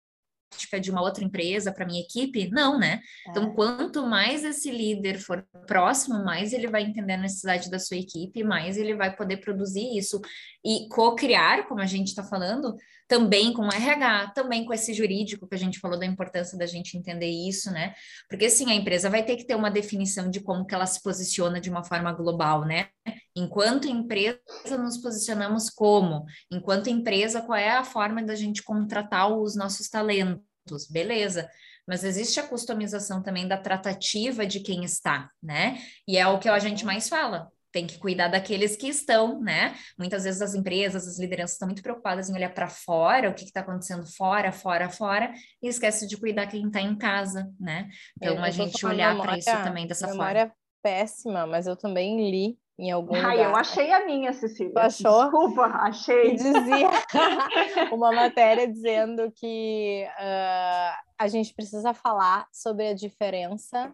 de 0.82 0.92
uma 0.92 1.02
outra 1.02 1.24
empresa 1.24 1.72
para 1.72 1.86
minha 1.86 2.02
equipe? 2.02 2.50
Não, 2.50 2.78
né? 2.80 3.02
Então, 3.30 3.50
é. 3.50 3.54
quanto 3.54 4.06
mais 4.06 4.44
esse 4.44 4.72
líder 4.72 5.20
for 5.20 5.46
próximo, 5.68 6.24
mais 6.24 6.54
ele 6.54 6.68
vai 6.68 6.84
entender 6.84 7.14
a 7.14 7.18
necessidade 7.18 7.70
da 7.70 7.80
sua 7.80 7.98
equipe, 7.98 8.44
mais 8.44 8.78
ele 8.78 8.96
vai 8.96 9.16
poder 9.16 9.38
produzir 9.38 9.98
isso 9.98 10.22
e 10.64 10.88
co-criar, 10.90 11.68
como 11.68 11.82
a 11.82 11.86
gente 11.86 12.08
está 12.08 12.24
falando, 12.24 12.76
também 13.08 13.54
com 13.54 13.64
o 13.64 13.72
RH, 13.72 14.32
também 14.34 14.66
com 14.66 14.74
esse 14.74 14.94
jurídico 14.94 15.48
que 15.48 15.56
a 15.56 15.60
gente 15.60 15.80
falou 15.80 16.00
da 16.00 16.06
importância 16.06 16.58
da 16.58 16.66
gente 16.66 16.98
entender 16.98 17.30
isso, 17.30 17.72
né? 17.72 17.94
Porque 18.30 18.50
sim, 18.50 18.72
a 18.72 18.76
empresa 18.76 19.10
vai 19.10 19.24
ter 19.24 19.36
que 19.36 19.46
ter 19.46 19.56
uma 19.56 19.70
definição 19.70 20.30
de 20.30 20.40
como 20.40 20.66
que 20.66 20.74
ela 20.74 20.86
se 20.86 21.02
posiciona 21.02 21.62
de 21.62 21.70
uma 21.70 21.84
forma 21.84 22.12
global, 22.12 22.66
né? 22.66 22.88
Enquanto 23.36 23.88
empresa, 23.88 24.40
nos 24.78 24.98
posicionamos 24.98 25.70
como? 25.70 26.26
Enquanto 26.50 26.90
empresa, 26.90 27.42
qual 27.42 27.58
é 27.58 27.70
a 27.70 27.84
forma 27.84 28.24
da 28.24 28.36
gente 28.36 28.64
contratar 28.64 29.32
os 29.32 29.56
nossos 29.56 29.90
talentos? 29.90 30.88
Beleza. 30.90 31.50
Mas 31.88 32.04
existe 32.04 32.40
a 32.40 32.48
customização 32.48 33.22
também 33.22 33.48
da 33.48 33.58
tratativa 33.58 34.46
de 34.46 34.60
quem 34.60 34.84
está, 34.84 35.30
né? 35.44 35.80
E 36.08 36.18
é 36.18 36.26
o 36.28 36.40
que 36.40 36.50
a 36.50 36.58
gente 36.60 36.86
mais 36.86 37.10
fala 37.10 37.52
tem 37.76 37.86
que 37.86 37.98
cuidar 37.98 38.30
daqueles 38.30 38.78
que 38.78 38.88
estão, 38.88 39.42
né? 39.42 39.76
Muitas 40.00 40.24
vezes 40.24 40.42
as 40.42 40.56
empresas, 40.56 41.06
as 41.06 41.20
lideranças 41.20 41.56
estão 41.56 41.68
muito 41.68 41.84
preocupadas 41.84 42.30
em 42.30 42.34
olhar 42.34 42.54
para 42.54 42.70
fora, 42.70 43.30
o 43.30 43.34
que 43.34 43.44
está 43.44 43.60
acontecendo 43.60 44.06
fora, 44.16 44.50
fora, 44.54 44.90
fora, 44.90 45.34
e 45.62 45.68
esquece 45.68 46.08
de 46.08 46.16
cuidar 46.16 46.48
quem 46.48 46.68
está 46.68 46.80
em 46.80 46.98
casa, 46.98 47.52
né? 47.60 47.90
Então, 48.16 48.42
a 48.42 48.50
gente 48.50 48.86
olhar 48.86 49.18
para 49.18 49.38
isso 49.38 49.52
também 49.62 49.86
dessa 49.86 50.08
memória 50.08 50.44
forma. 50.44 50.56
péssima, 50.82 51.46
mas 51.46 51.68
eu 51.68 51.76
também 51.76 52.32
li 52.32 52.58
em 52.78 52.92
algum 52.92 53.16
Ai, 53.16 53.38
lugar. 53.38 53.50
eu 53.50 53.56
achei 53.56 53.92
a 53.92 54.06
minha, 54.06 54.34
Cecília. 54.34 54.74
Tu 54.74 54.80
achou? 54.80 55.24
Desculpa, 55.24 55.64
achei. 55.64 56.32
E 56.32 56.36
dizia 56.36 56.90
uma 57.94 58.12
matéria 58.12 58.68
dizendo 58.68 59.32
que 59.32 60.06
uh, 60.20 60.96
a 61.18 61.28
gente 61.28 61.54
precisa 61.54 61.94
falar 61.94 62.48
sobre 62.52 62.88
a 62.88 62.94
diferença 62.94 63.94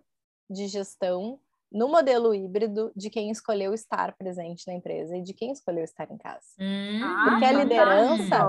de 0.50 0.67
gestão 0.67 1.39
no 1.71 1.88
modelo 1.88 2.35
híbrido 2.35 2.91
de 2.95 3.09
quem 3.09 3.31
escolheu 3.31 3.73
estar 3.73 4.13
presente 4.17 4.67
na 4.67 4.73
empresa 4.73 5.15
e 5.15 5.22
de 5.22 5.33
quem 5.33 5.51
escolheu 5.51 5.83
estar 5.83 6.11
em 6.11 6.17
casa. 6.17 6.48
Hum, 6.59 7.00
porque 7.29 7.46
a 7.46 7.51
liderança, 7.53 8.39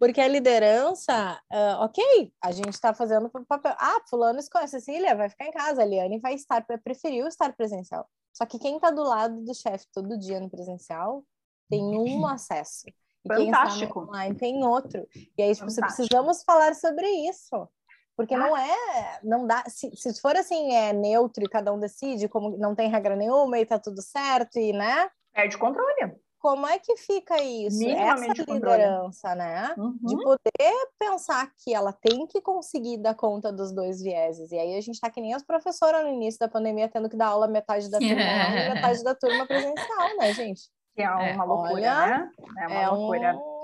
porque 0.00 0.20
a 0.20 0.28
liderança, 0.28 1.40
uh, 1.52 1.84
ok, 1.84 2.32
a 2.42 2.50
gente 2.50 2.72
está 2.72 2.92
fazendo 2.92 3.30
papel. 3.46 3.74
Ah, 3.78 4.00
fulano 4.10 4.40
escolhe, 4.40 4.64
a 4.64 4.68
Cecília 4.68 5.14
vai 5.14 5.28
ficar 5.28 5.46
em 5.46 5.52
casa, 5.52 5.82
a 5.82 5.84
Liane 5.84 6.18
vai 6.18 6.34
estar, 6.34 6.66
preferiu 6.82 7.28
estar 7.28 7.54
presencial. 7.54 8.08
Só 8.36 8.44
que 8.44 8.58
quem 8.58 8.76
está 8.76 8.90
do 8.90 9.02
lado 9.02 9.40
do 9.40 9.54
chefe 9.54 9.86
todo 9.90 10.18
dia 10.18 10.38
no 10.38 10.50
presencial 10.50 11.24
tem 11.70 11.82
um 11.82 12.26
acesso. 12.26 12.86
E 12.86 12.92
Fantástico. 13.26 13.78
quem 13.78 13.86
está 13.86 13.98
online 13.98 14.34
tem 14.34 14.62
outro. 14.62 15.08
E 15.38 15.42
aí, 15.42 15.54
tipo, 15.54 15.74
precisamos 15.74 16.42
falar 16.42 16.74
sobre 16.74 17.08
isso. 17.26 17.66
Porque 18.14 18.34
ah. 18.34 18.38
não 18.38 18.54
é, 18.54 19.20
não 19.22 19.46
dá, 19.46 19.64
se, 19.66 19.90
se 19.96 20.20
for 20.20 20.36
assim, 20.36 20.74
é 20.74 20.92
neutro 20.92 21.44
e 21.44 21.48
cada 21.48 21.72
um 21.72 21.80
decide, 21.80 22.28
como 22.28 22.58
não 22.58 22.74
tem 22.74 22.90
regra 22.90 23.16
nenhuma 23.16 23.58
e 23.58 23.64
tá 23.64 23.78
tudo 23.78 24.02
certo, 24.02 24.58
e 24.58 24.70
né? 24.70 25.10
Perde 25.32 25.56
controle. 25.56 26.14
Como 26.46 26.64
é 26.64 26.78
que 26.78 26.96
fica 26.96 27.42
isso? 27.42 27.84
Essa 27.88 28.44
liderança, 28.54 29.34
né? 29.34 29.74
Uhum. 29.76 29.98
De 30.00 30.14
poder 30.14 30.88
pensar 30.96 31.50
que 31.58 31.74
ela 31.74 31.92
tem 31.92 32.24
que 32.28 32.40
conseguir 32.40 32.98
dar 32.98 33.16
conta 33.16 33.52
dos 33.52 33.74
dois 33.74 34.00
vieses. 34.00 34.52
E 34.52 34.56
aí 34.56 34.76
a 34.76 34.80
gente 34.80 35.00
tá 35.00 35.10
que 35.10 35.20
nem 35.20 35.34
as 35.34 35.42
professoras 35.42 36.04
no 36.04 36.12
início 36.12 36.38
da 36.38 36.48
pandemia, 36.48 36.88
tendo 36.88 37.08
que 37.08 37.16
dar 37.16 37.26
aula 37.26 37.48
metade 37.48 37.90
da 37.90 37.98
turma 37.98 38.14
e 38.14 38.14
metade 38.74 39.02
da 39.02 39.12
turma 39.12 39.44
presencial, 39.44 40.16
né, 40.20 40.32
gente? 40.34 40.70
Que 40.94 41.02
é 41.02 41.10
uma 41.10 41.26
é, 41.26 41.36
loucura, 41.36 41.72
olha, 41.72 42.06
né? 42.06 42.30
É 42.60 42.66
uma 42.68 42.80
é 42.80 42.88
loucura. 42.90 43.34
Um 43.34 43.56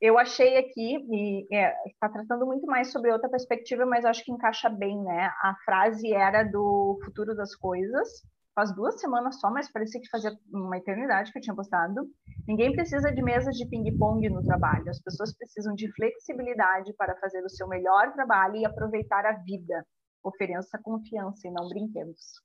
eu 0.00 0.18
achei 0.18 0.56
aqui, 0.56 0.96
e 1.10 1.42
está 1.42 1.56
é, 1.56 1.74
tá 2.00 2.08
tratando 2.08 2.46
muito 2.46 2.66
mais 2.66 2.90
sobre 2.90 3.12
outra 3.12 3.28
perspectiva, 3.28 3.84
mas 3.84 4.06
acho 4.06 4.24
que 4.24 4.32
encaixa 4.32 4.70
bem, 4.70 4.98
né? 5.02 5.30
A 5.42 5.54
frase 5.62 6.10
era 6.10 6.42
do 6.42 6.98
futuro 7.04 7.36
das 7.36 7.54
coisas, 7.54 8.08
faz 8.54 8.74
duas 8.74 9.00
semanas 9.00 9.40
só, 9.40 9.50
mas 9.50 9.70
parecia 9.72 10.00
que 10.00 10.08
fazia 10.08 10.32
uma 10.52 10.76
eternidade 10.76 11.32
que 11.32 11.38
eu 11.38 11.42
tinha 11.42 11.56
postado. 11.56 12.06
Ninguém 12.50 12.72
precisa 12.72 13.12
de 13.12 13.22
mesas 13.22 13.54
de 13.54 13.64
ping-pong 13.64 14.28
no 14.28 14.42
trabalho, 14.42 14.90
as 14.90 15.00
pessoas 15.00 15.32
precisam 15.32 15.72
de 15.72 15.88
flexibilidade 15.94 16.92
para 16.94 17.16
fazer 17.20 17.44
o 17.44 17.48
seu 17.48 17.68
melhor 17.68 18.12
trabalho 18.12 18.56
e 18.56 18.66
aproveitar 18.66 19.24
a 19.24 19.34
vida. 19.44 19.86
Ofereça 20.20 20.76
confiança 20.82 21.46
e 21.46 21.52
não 21.52 21.68
brinquedos. 21.68 22.42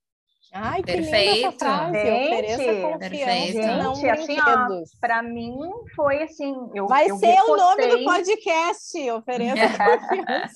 Ai, 0.53 0.81
que 0.81 0.93
Perfeito. 0.93 1.36
linda 1.36 1.47
essa 1.47 1.58
frase. 1.58 1.97
Ofereça 1.97 2.97
Perfeito. 2.97 3.62
Gente, 3.62 4.10
assim, 4.10 4.38
ó, 4.39 4.84
pra 4.99 5.21
mim 5.21 5.58
foi 5.95 6.23
assim. 6.23 6.55
Eu, 6.73 6.88
Vai 6.88 7.10
eu 7.10 7.17
ser 7.17 7.27
repostei... 7.27 7.53
o 7.53 7.58
nome 7.58 7.88
do 7.88 8.03
podcast. 8.03 9.12
Ofereça 9.12 9.55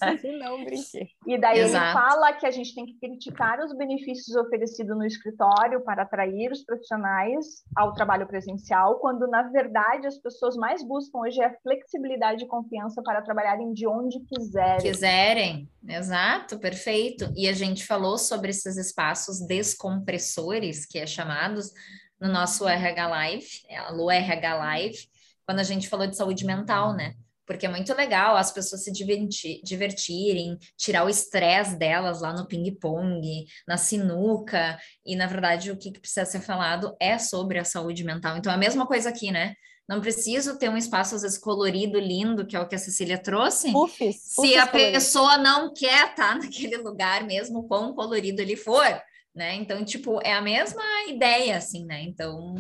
confiança 0.02 0.28
e 0.28 0.40
não 0.40 0.64
brinquedo. 0.64 1.08
E 1.28 1.38
daí 1.38 1.60
Exato. 1.60 1.86
ele 1.86 1.94
fala 1.94 2.34
que 2.34 2.46
a 2.46 2.52
gente 2.52 2.74
tem 2.74 2.86
que 2.86 3.00
criticar 3.00 3.60
os 3.60 3.76
benefícios 3.76 4.36
oferecidos 4.36 4.98
no 4.98 5.06
escritório 5.06 5.82
para 5.82 6.04
atrair 6.04 6.52
os 6.52 6.64
profissionais 6.64 7.64
ao 7.76 7.94
trabalho 7.94 8.28
presencial, 8.28 9.00
quando 9.00 9.28
na 9.28 9.44
verdade 9.44 10.08
as 10.08 10.18
pessoas 10.18 10.56
mais 10.56 10.82
buscam 10.84 11.20
hoje 11.20 11.42
é 11.42 11.46
a 11.46 11.56
flexibilidade 11.62 12.44
e 12.44 12.48
confiança 12.48 13.02
para 13.04 13.22
trabalharem 13.22 13.74
de 13.74 13.88
onde 13.88 14.20
quiserem. 14.22 14.80
Quiserem, 14.80 15.70
exato, 15.88 16.58
perfeito. 16.60 17.32
E 17.36 17.48
a 17.48 17.54
gente 17.54 17.86
falou 17.86 18.18
sobre 18.18 18.52
esses 18.52 18.78
espaços 18.78 19.46
descompressores, 19.80 20.86
que 20.86 21.00
é 21.00 21.08
chamados 21.08 21.72
no 22.20 22.28
nosso 22.28 22.68
RH 22.68 23.08
Live, 23.08 23.48
no 23.96 24.12
RH 24.12 24.56
Live, 24.56 24.98
quando 25.46 25.60
a 25.60 25.64
gente 25.64 25.88
falou 25.88 26.06
de 26.06 26.18
saúde 26.18 26.46
mental, 26.46 26.94
né? 26.94 27.16
porque 27.46 27.66
é 27.66 27.70
muito 27.70 27.92
legal 27.96 28.38
as 28.38 28.52
pessoas 28.52 28.84
se 28.84 28.92
divertir, 28.92 29.60
divertirem, 29.64 30.56
tirar 30.78 31.04
o 31.04 31.10
estresse 31.10 31.80
delas 31.80 32.22
lá 32.22 32.32
no 32.32 32.46
ping-pong, 32.46 33.48
na 33.68 33.76
sinuca, 33.76 34.78
e 35.04 35.16
na 35.16 35.26
verdade 35.26 35.72
o 35.72 35.76
que, 35.76 35.92
precisa 35.92 36.26
ser 36.26 36.42
falado 36.42 36.96
é 37.00 37.18
sobre 37.18 37.58
a 37.58 37.64
saúde 37.64 38.04
mental. 38.04 38.38
Então, 38.38 38.52
é 38.52 38.56
a 38.56 38.60
mesma 38.60 38.86
coisa 38.86 39.10
aqui, 39.10 39.32
né? 39.32 39.56
Não 39.88 40.00
preciso 40.00 40.60
ter 40.60 40.70
um 40.70 40.78
espaço, 40.78 41.16
às 41.16 41.24
vezes, 41.24 41.40
colorido, 41.40 42.00
lindo, 42.00 42.46
que 42.46 42.56
é 42.56 42.60
o 42.60 42.68
que 42.68 42.76
a 42.76 42.78
Cecília 42.78 43.18
trouxe. 43.18 43.76
Ufis, 43.76 44.18
se 44.22 44.56
a 44.56 44.68
pessoa 44.68 45.36
não 45.40 45.74
quer 45.74 46.12
estar 46.12 46.38
naquele 46.38 46.78
lugar, 46.78 47.24
mesmo 47.24 47.68
quão 47.68 47.96
colorido 47.96 48.44
ele 48.44 48.56
for, 48.56 49.02
né? 49.40 49.56
Então, 49.56 49.86
tipo, 49.86 50.20
é 50.22 50.34
a 50.34 50.42
mesma 50.42 50.84
ideia, 51.08 51.56
assim, 51.56 51.86
né? 51.86 52.02
Então, 52.04 52.56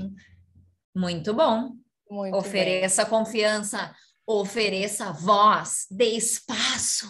muito 0.95 1.33
bom. 1.33 1.73
Muito 2.09 2.37
Ofereça 2.37 3.03
bem. 3.03 3.09
confiança, 3.11 3.93
ofereça 4.25 5.11
voz, 5.11 5.85
dê 5.91 6.05
espaço. 6.15 7.05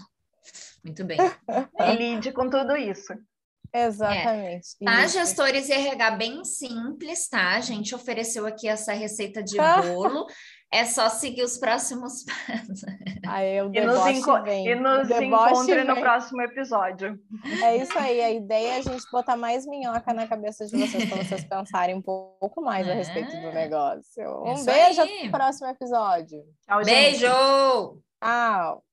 Muito 0.84 1.06
bem. 1.06 1.20
E 1.20 1.96
lide 1.96 2.32
com 2.32 2.50
tudo 2.50 2.76
isso. 2.76 3.14
Exatamente. 3.72 4.70
É. 4.82 4.86
Tá, 4.86 5.06
gestores 5.06 5.70
e 5.70 5.74
RH 5.74 6.12
bem 6.12 6.44
simples, 6.44 7.30
tá? 7.30 7.52
A 7.52 7.62
gente 7.62 7.94
ofereceu 7.94 8.48
aqui 8.48 8.68
essa 8.68 8.92
receita 8.94 9.44
de 9.44 9.56
bolo. 9.86 10.26
É 10.72 10.86
só 10.86 11.10
seguir 11.10 11.44
os 11.44 11.58
próximos 11.58 12.24
passos. 12.48 12.82
Aí, 13.28 13.62
o 13.62 13.72
e 13.74 13.82
nos, 13.82 14.06
enco 14.08 14.42
vem. 14.44 14.68
E 14.68 14.76
nos 14.76 15.10
encontre 15.10 15.76
vem. 15.76 15.84
no 15.86 15.96
próximo 15.96 16.42
episódio. 16.42 17.20
É 17.64 17.78
isso 17.78 17.98
aí. 17.98 18.22
A 18.22 18.32
ideia 18.32 18.76
é 18.76 18.78
a 18.78 18.82
gente 18.82 19.04
botar 19.12 19.36
mais 19.36 19.66
minhoca 19.66 20.14
na 20.14 20.28
cabeça 20.28 20.66
de 20.66 20.78
vocês 20.78 21.10
para 21.10 21.24
vocês 21.24 21.44
pensarem 21.44 21.96
um 21.96 22.02
pouco 22.02 22.62
mais 22.62 22.88
é. 22.88 22.92
a 22.92 22.96
respeito 22.96 23.32
do 23.32 23.52
negócio. 23.52 24.44
Um 24.46 24.54
isso 24.54 24.66
beijo 24.66 25.02
aí. 25.02 25.18
até 25.18 25.28
o 25.28 25.32
próximo 25.32 25.68
episódio. 25.68 26.44
Tchau, 26.66 26.82
Beijo! 26.84 28.02
Tchau! 28.22 28.89